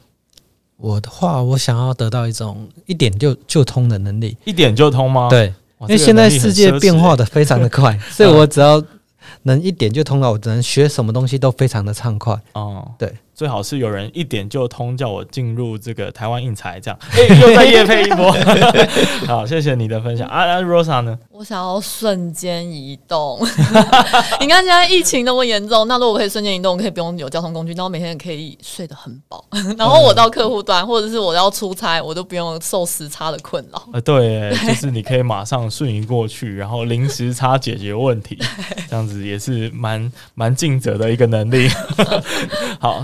[0.78, 5.28] 我的话，我想要得到一种一点就就通的能力，一点就通吗？
[5.30, 5.54] 对。
[5.88, 8.84] 因为现在世界变化的非常的快， 所以我只要
[9.44, 12.40] 能一点就通了，我只能学什么东西都非常的畅快。
[12.54, 13.14] 哦，对。
[13.36, 18.32] 最好是有人一点就通，叫我进入这个台湾应材，这样，哎、欸，又在夜配一波。
[19.26, 20.28] 好，谢谢你的分享。
[20.28, 21.18] 啊，那，Rosa 呢？
[21.32, 23.40] 我想要瞬间移动。
[24.40, 29.44] 你看现在疫情那么严重，那如果我可以瞬间移动，我可以不用有交通工具，那我每天也可以睡得很饱。
[29.80, 33.82] 然后我到客户端，或者是我要出差，我都不用受时差的困扰。
[33.94, 38.38] 呃，对，就是你可以马上瞬移过去，然后零时差解决问题，
[38.88, 41.68] 这样子也是蛮蛮尽责的一个能力。
[42.80, 43.04] 好。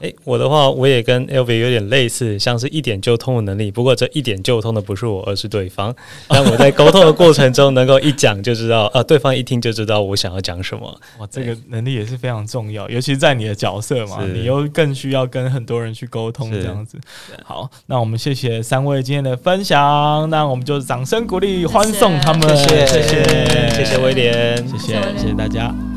[0.00, 3.70] 诶，我的话我也跟 Elvis 有点类似，像是一点就通的能力。
[3.70, 5.94] 不过这一点就通的不是我，而是对方。
[6.28, 10.86] 但我在沟通的过程中，能够一讲就知道，呃，对方一听就知道我想要讲什么。
[11.18, 16.98] 哇，这个能力也是非常重要，尤其是在你的角色嘛，你又更需要跟很多人去沟通这样子。
[17.44, 22.56] 好，那我们谢谢三位今天的分享，那我们就掌声鼓励，欢送他们。
[22.56, 25.95] 谢谢，谢谢，谢谢威廉，谢谢，谢谢大家。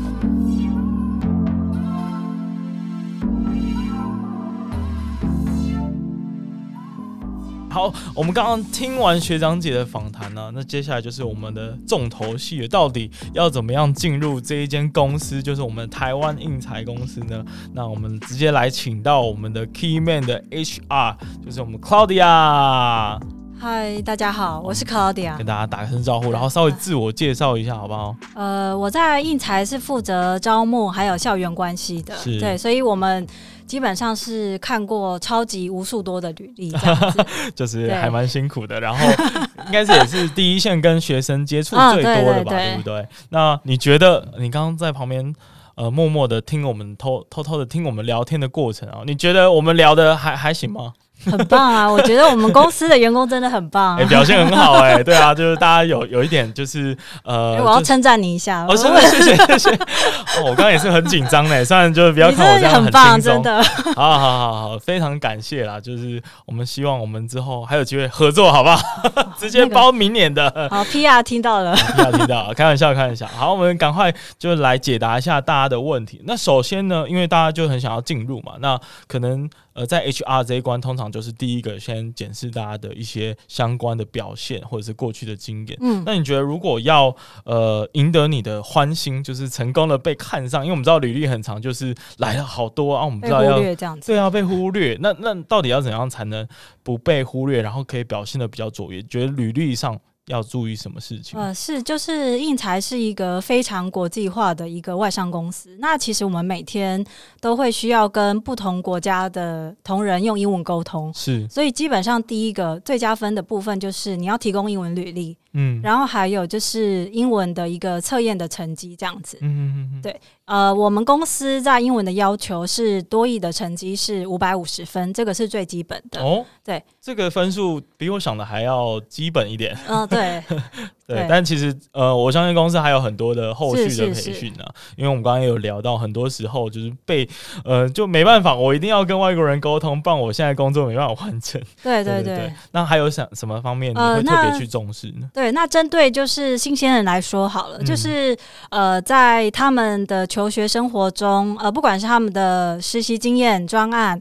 [7.70, 12.68] 好，我们刚刚听完学长姐的访谈呢，那接下来就是我们的重头戏了。
[12.68, 17.44] 到底要怎么样进入这一间公司，就是我们台湾应材公司呢？
[17.72, 23.39] 那我们直接来请到我们的 Key Man 的 HR，就是我们 Claudia。
[23.62, 28.16] 嗨，大家好，我是 Claudia，跟大家打个声招呼，然后稍微自我介绍一下，好不好？
[28.34, 33.26] 呃，我在应材是负责招募还有校园关系的，对，所以我们
[33.66, 38.80] 基本上是看过超级无数多的履历，这样子 就是还蛮辛苦的。
[38.80, 39.06] 然后
[39.66, 43.06] 应该是也是第一线跟学生接触最多的吧，哦、对，对，对，对不对？
[43.28, 45.34] 那你觉得你刚刚在旁边
[45.74, 50.94] 呃默默的听我们偷偷偷的听我们聊天的过程啊，你觉得我们聊的还还行吗？
[51.24, 51.90] 很棒啊！
[51.90, 59.70] 我觉得我们公司的员工真的很棒，哎，表现很好，哎， 对啊，就是大家有有一点就是呃，我要称赞你一下，哦，真的 谢谢谢谢。
[59.70, 63.62] 哦，我刚刚也是很紧张的，虽然就是不要看我这样很棒，真的。
[63.94, 65.80] 好好好好，非常感谢啦！
[65.80, 68.80] 就是我们希望我们之后还有机会合作，好不好？
[69.38, 70.68] 直接包明年的。
[70.70, 73.26] 好，PR 听到了，PR 听到了，开玩笑，开玩笑。
[73.26, 76.22] 好，我们赶快就来解答一下大家的问题。
[76.24, 79.48] 那首先呢，因为大家就很想要进入嘛，那可能。
[79.72, 85.78] 呃，在 HR 这一关，通常就是第一个先检视大家的一些相关的表现，或者是过去的经验。
[85.80, 87.14] 嗯，那你觉得如果要
[87.44, 94.98] 呃赢得你的欢心，就是成功的被看上，因为我们知道履历很长，就是来了好多啊，我们不知道要这样子，对啊，被忽略。
[95.00, 96.46] 那那到底要怎样才能
[96.82, 99.02] 不被忽略，然后可以表现的比较卓越？
[99.04, 99.98] 觉得履历上。
[100.26, 101.38] 要注意什么事情？
[101.38, 105.76] 呃，是就是印材是一个非常国际化的一个外商公司。
[105.80, 107.04] 那其实我们每天
[107.40, 111.48] 都会需要跟不同国家的同仁用英文沟通，是。
[111.48, 120.20] 所以基本上第一个最加分的部分就是你要提供英文履历，嗯，然后还有就是英文的一个测验的成绩这样子，嗯嗯嗯，对。
[120.50, 126.20] 呃，我们公司在英文的要求是多译的成绩是五百五十分，这个是最基本的。
[126.20, 129.78] 哦，对，这个分数比我想的还要基本一点。
[129.86, 130.42] 嗯、呃，对。
[131.14, 134.64] 对，但其实呃，我相信公司还有很多的后续的培训呢，
[134.96, 137.28] 因为我们刚刚也有聊到，很多时候就是被
[137.64, 141.60] 呃，就没办法，我一定要跟外国人沟通，不然我现在工作没办法完成。
[141.82, 142.52] 对对对，对，对。
[142.72, 145.22] 那还有想什么方面你会特别去重视呢？
[145.22, 148.36] 呃、对，那针对就是新鲜人来说好了，嗯、就是
[148.70, 154.20] 呃，在他们的求学生活中，呃，不管是他们的实习经验、专案。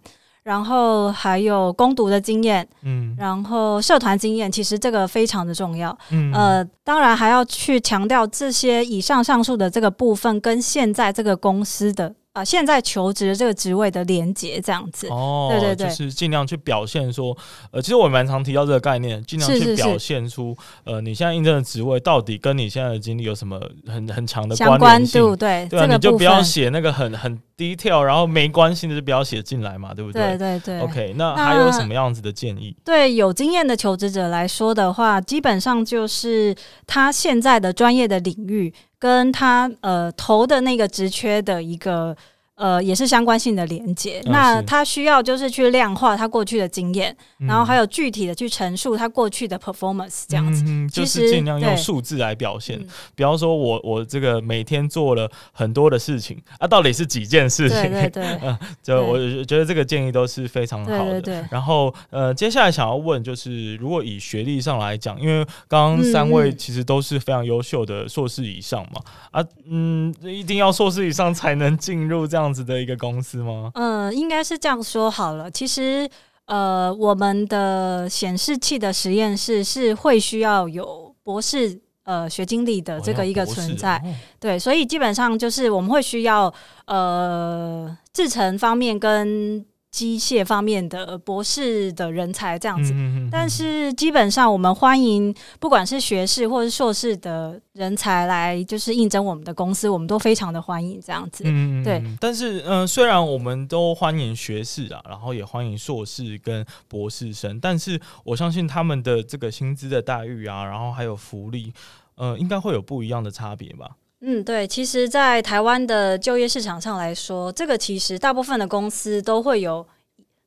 [0.50, 12.16] 然后还有攻读的经验，嗯，然后社团经验，其实这个非常的重要，嗯，呃，当然还要去强调这些以上上述的这个部分跟现在这个公司的。
[12.40, 17.36] 啊，现在求职的这个职位的连接这样子，哦，对对对，就是尽量去表现说，
[17.72, 30.38] 呃，其实我蛮常提到这个概念，尽量去表现出，呃，你现在应征的职位到底跟你现在的经历有什么很很强的关联，度对，对啊，你就不要写那个很很 detail，然后没关系的就不要写进来嘛，对不对？
[30.38, 30.80] 对对对。
[30.82, 32.76] OK，那还有什么样子的建议？
[32.86, 36.56] 对有经验的求职者来说的话，基本上就是
[36.88, 38.74] 他现在的专业的领域。
[39.00, 42.16] 跟他呃投的那个职缺的一个
[42.60, 52.78] 呃也是相关性的连接，嗯、那他需要就是去量化他过去的经验，嗯、然后还有具体的去陈述他过去的 performance 这样子，嗯、就是尽量用数字来表现。
[53.16, 57.82] 比方说我我这个每天做了很多的事情啊，到底是几件事情？
[57.90, 61.22] 对对对，嗯， 就我觉得这个建议都是非常好的。
[61.22, 69.02] 对对对，然后呃，接下来想要问就是，如果以学历上来讲，因为刚刚三位其实都是非常优秀的硕士以上嘛，
[69.32, 72.49] 啊，嗯，一定要硕士以上才能进入这样。
[72.50, 73.70] 这样子的一个公司吗？
[73.76, 75.52] 嗯，应该是这样说好了。
[75.52, 76.10] 其实，
[76.46, 84.02] 呃，我们的显示器的实验室是会需要有博士呃学经历的这个一个存在，
[84.40, 86.52] 对，所以基本上就是我们会需要
[86.88, 89.64] 呃制程方面跟。
[89.92, 92.94] 机械方面的博士的人才这样子，
[93.32, 101.44] 但是基本上我们欢迎不管是学士或是硕士的人才来，就是应征我们的公司，我们都非常的欢迎这样子。
[101.48, 102.04] 嗯，对。
[102.20, 111.74] 但是，嗯，虽然我们都欢迎学士啊，然后也欢迎硕士跟博士生，但是我相信他们的这个薪资的待遇啊，然后还有福利，
[112.16, 113.90] 呃，应该会有不一样的差别吧。
[114.22, 119.86] 嗯，对，其实，在台湾的就业市场上来说，这个其实大部分的公司都会有，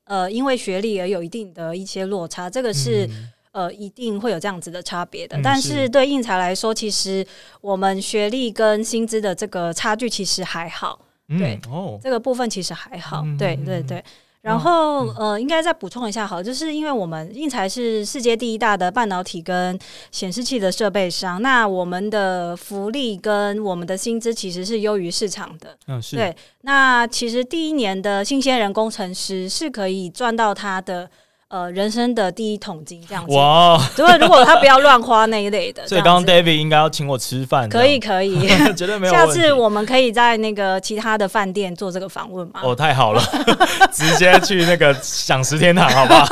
[0.05, 5.39] 呃，因为学历而有一定的一些落差，这个是、嗯、呃一定会有这样子的差别的。
[5.39, 7.27] 嗯、但是对应材来说，其实
[7.63, 14.05] 我们学历跟薪资的这个差距其实还好，对，嗯哦、这个部分其实还好，嗯、对对对。
[14.43, 19.79] 然后，呃，应该再补充一下，好，就是因为我们应材是世界第一大的半导体跟
[20.11, 25.77] 显示器的设备商，那我们的福利跟我们的薪资其实是优于市场的。
[25.87, 26.17] 嗯，是。
[26.17, 31.09] 对，那其实第一年的新鲜人工程师是可以赚到他的
[31.53, 33.35] 呃人生的第一桶金这样子。
[33.35, 33.79] 哇！
[33.95, 37.69] 如果如果他不要乱花那一类的， 所以刚刚 David 应该要请我吃饭。
[37.69, 39.13] 可以可以， 绝对没有。
[39.13, 42.61] 下次我们可以在那个其他的饭店做这个访问吗？
[42.63, 43.23] 哦，太好了，
[43.93, 46.25] 直接去那个享食天堂，好不好？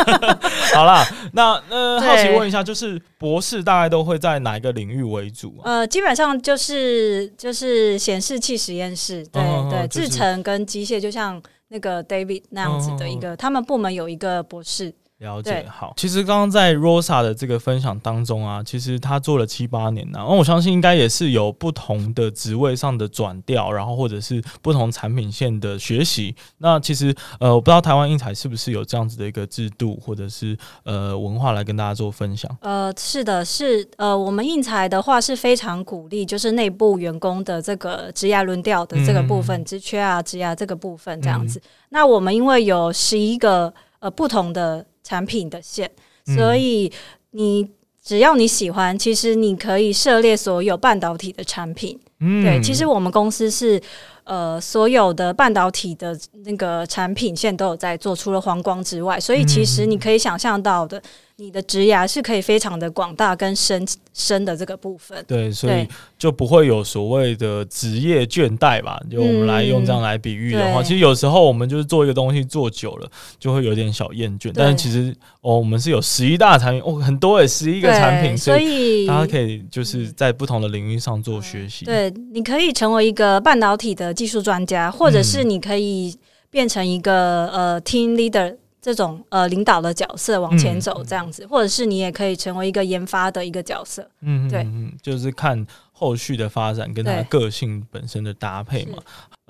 [0.74, 5.54] 好啦，那呃，好奇问一下，就是博士大概都会在哪一个领域为主？
[5.64, 14.94] 呃，基本上就是就是显示器实验室，对对，制程跟机械，就像那个 David 那样子的一个，他们部门有一个博士。
[15.20, 26.34] 了解好，其实刚刚在 Rosa 的这个分享当中啊，其实他做了七八年了，那我相信应该也是有不同的职位上的转调，然后或者是不同产品线的学习。
[26.56, 32.50] 那其实呃，我不知道台湾应才是不是有这样子的一个制度或者是呃文化来跟大家做分享。
[32.62, 41.58] 呃，是的，是呃，我们应才的话是非常鼓励，就是内部员工的这个职涯轮调的这个部分，职、嗯、缺啊，职涯这个部分这样子。
[41.58, 44.86] 嗯、那我们因为有十一个呃不同的。
[45.02, 45.90] 产品的线，
[46.36, 46.90] 所以
[47.32, 47.68] 你
[48.02, 51.98] 只要你喜欢，其实你可以涉猎所有半导体的产品。
[52.20, 53.80] 嗯，对，其实我们公司是
[54.24, 61.02] 呃所有的半导体的那个产品线都有在做，除了黄光之外，所以其实你可以想象到的。
[61.40, 63.82] 你的职涯是可以非常的广大跟深
[64.12, 65.88] 深的这个部分，对，所以
[66.18, 69.00] 就不会有所谓的职业倦怠吧？
[69.10, 74.52] 就我们来用这样来比喻的话，嗯、其实有时候我们就是做一个东西做久了，就会有点小厌倦。
[74.54, 81.86] 但是其实哦，我们是有十一大产品哦，很多诶，十一个产品，所以大家可以就是在不同的领域上做学习。
[81.86, 86.14] 对，你可以成为一个半导体的技术专家，或者是你可以
[86.50, 88.56] 变成一个呃 team leader。
[88.80, 94.66] 这种呃领导的角色往前走这样子，嗯、或者是你也可以成为一个研发的一个角色，嗯，对，
[95.02, 98.98] 就是看后续的发展跟他个性本身的搭配嘛。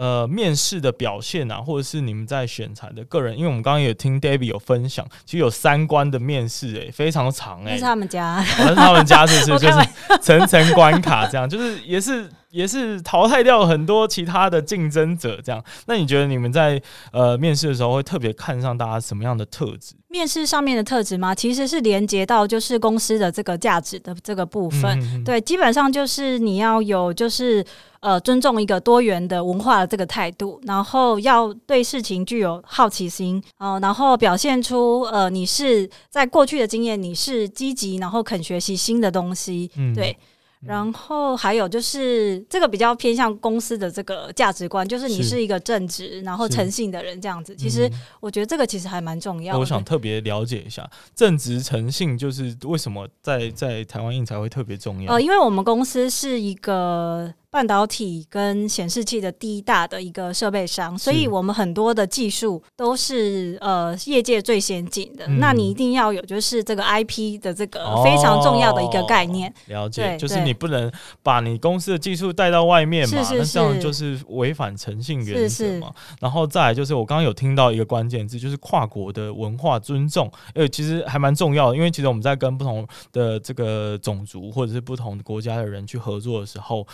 [0.01, 9.66] 呃，面试的表现啊，或者是你们在选材的个人，因为我们刚刚也听 David 有分享，其实有三关的面试，诶，非常长，哎，是他们家，是他们家，是不是？
[9.68, 9.88] 就是
[10.22, 15.62] 层层关卡，这样，就是也是也是淘汰掉很多其他的竞争者，这样。
[15.84, 16.80] 那你觉得你们在
[17.12, 19.92] 呃面试的时候会特别看上大家什么样的特质？
[20.09, 21.34] 面试上面的特质吗？
[21.34, 27.62] 其实是连接到就是公司的这个价值的这个部分，对，基本上就是你要有就是。
[28.01, 40.16] 呃，尊重一个多元的文化的这个态度，然后要对事情具有好奇心，哦、呃，然后表现出呃，你是在过去的经验，你是积极，然后肯学习新的东西，嗯、对。
[40.62, 47.57] 然后还有就是这个比较偏向公司的这个价值观，就是你是一个正直，然后诚信的人这样子。
[47.57, 47.90] 其实
[48.20, 49.59] 我觉得这个其实还蛮重要的。
[49.59, 55.14] 我想特别了解一下正直诚信，就是为什么在在台湾应才会特别重要？
[55.14, 65.26] 呃，因为我们公司是一个半导体跟显示器的第一大的一个设备商，所以我们很多的技术都是呃业界最先进的。
[65.38, 69.51] 那你一定要有就是这个 IP 的这个非常重要的一个概念。
[69.68, 70.51] 了解，就是你。
[70.51, 70.90] 你不能
[71.22, 73.22] 把你公司的技术带到外面嘛？
[73.22, 75.92] 是是是，那这样就是违反诚信原则嘛。
[76.20, 81.76] 然后再来就是我刚刚有听到一个关键字，就是跨国的文化尊重，呃，其实还蛮重要的。
[81.76, 86.84] 因为其实我们在跟不同的这个种族或者是不同国家的人去合作的时候，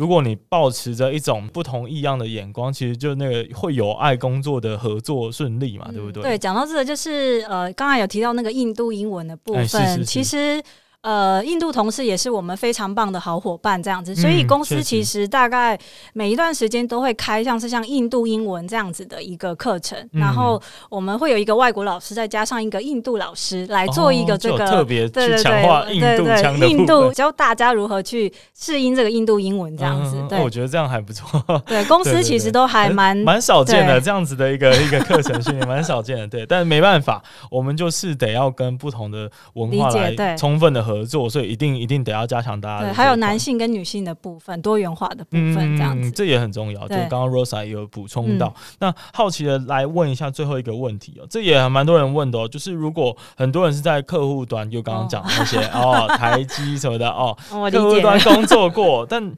[0.00, 6.22] 如果你保持着一种不同异样的眼光，其实就那个会有爱工作的合作顺利嘛，嗯、对不对？
[6.22, 10.62] 对，讲到这个就是呃，刚才有提到那个印度英文的部分，欸、是是是，其实。
[11.02, 15.78] 呃，印度同事也是我们非常棒的好伙伴，这样子，所以公司其实大概
[16.12, 30.16] 每一段时间都会开像是像印度英文这样子的一个课程，嗯、然后我们会有一个外国老师，再加上一个印度老师来做一个这个、哦、特别去强化印度腔的印度教大家如何去适应这个印度英文这样子。
[30.16, 31.42] 嗯、对、哦，我觉得这样还不错。
[31.66, 36.28] 对，公 司其实都还蛮蛮少见的这样子的一个一个课程训练，蛮少见的。
[36.28, 41.70] 对，但是没办法，我们就是得要跟不同的文化来充分的合作，所以一定。
[41.80, 42.84] 一定得要加强大家。
[42.84, 46.80] 对，还有男性跟女性的部分，多元化的部分，这样子，嗯，这也很重要。
[46.88, 48.48] 就刚刚 Rosa 也有补充到。
[48.48, 57.34] 嗯、那好奇的来问一下最后一个问题哦，这也蛮多人问的哦，就是如果很多人是在客户端，就刚刚讲那些哦，哦， 台积什么的哦，
[57.70, 59.32] 客户端工作过，但。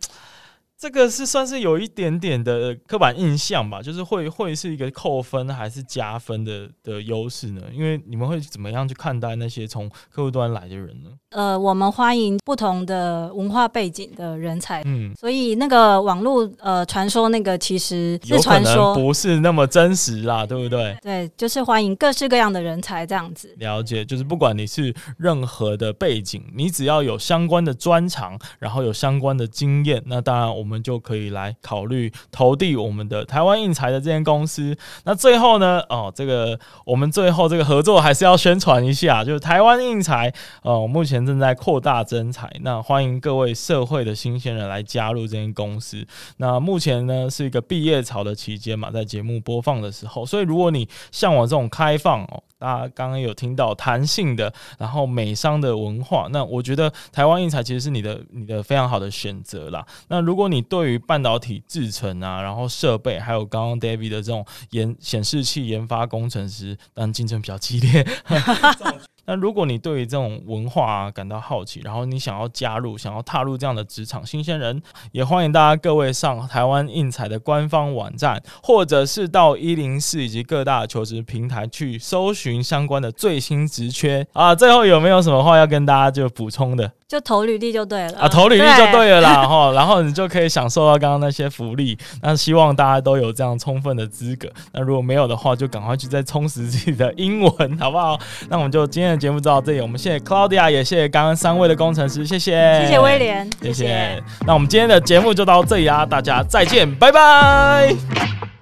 [0.82, 7.62] 这个是算是有一点点的刻板印象吧，就是会会是一个扣分还是加分的的优势呢？
[7.72, 11.10] 因为你们会怎么样去看待那些从客户端来的人呢？
[11.30, 20.96] 呃，我们欢迎不同的文化背景的人才，嗯，所以那个网络呃传说那个其实是传说，不是那么真实啦，对不对？
[21.00, 23.54] 对，就是欢迎各式各样的人才这样子。
[23.58, 30.71] 了解，就是不管你是任何的背景，你只要有相关的专长，然后有相关的经验，那当然我们。
[30.72, 34.74] 我们就可以来考虑投递我们的台湾印材的这间公司。
[35.04, 46.06] 那最后呢，哦，这个我们最后这个合作还是要宣传一下，就是台湾印材，呃，目前正在扩大征才，那欢迎各位社会的新鲜人来加入这间公司。
[46.38, 52.42] 那目前呢是一个毕业潮的期间嘛，在节目播放的时候，所以如果你像我这种开放哦。
[52.62, 59.84] 大家刚刚有听到弹性的，然后美商的文化，那我觉得台湾印材其实是你的你的非常好的选择啦。
[60.06, 68.06] 那如果你对于半导体制程啊，然后设备，还有刚刚 David 的这种研显示器研发工程师，但竞争比较激烈。
[69.24, 84.54] 那如果你对于这种文化感到好奇，然后你想要加入，想要踏入这样的职场，新鲜人也欢迎大家各位上台湾印材的官方网站，或者是到一零四以及各大求职平台去搜寻相关的最新职缺啊。
[84.54, 86.92] 最后有没有什么话要跟大家就补充的？
[87.12, 91.98] 就投履历就对了啊，投履历就对了啦哈，然后你就可以享受到刚刚那些福利。
[92.22, 94.48] 那希望大家都有这样充分的资格。
[94.72, 98.18] 那如果没有的话，就赶快去再充实自己的英文，好不好？
[98.48, 99.80] 那我们就今天的节目就到这里。
[99.82, 104.18] 我们谢谢 Claudia，也谢谢刚刚三位的工程师，谢谢，谢谢威廉，谢谢。
[104.46, 108.61] 那我们今天的节目就到这里啦，大家再见，拜拜。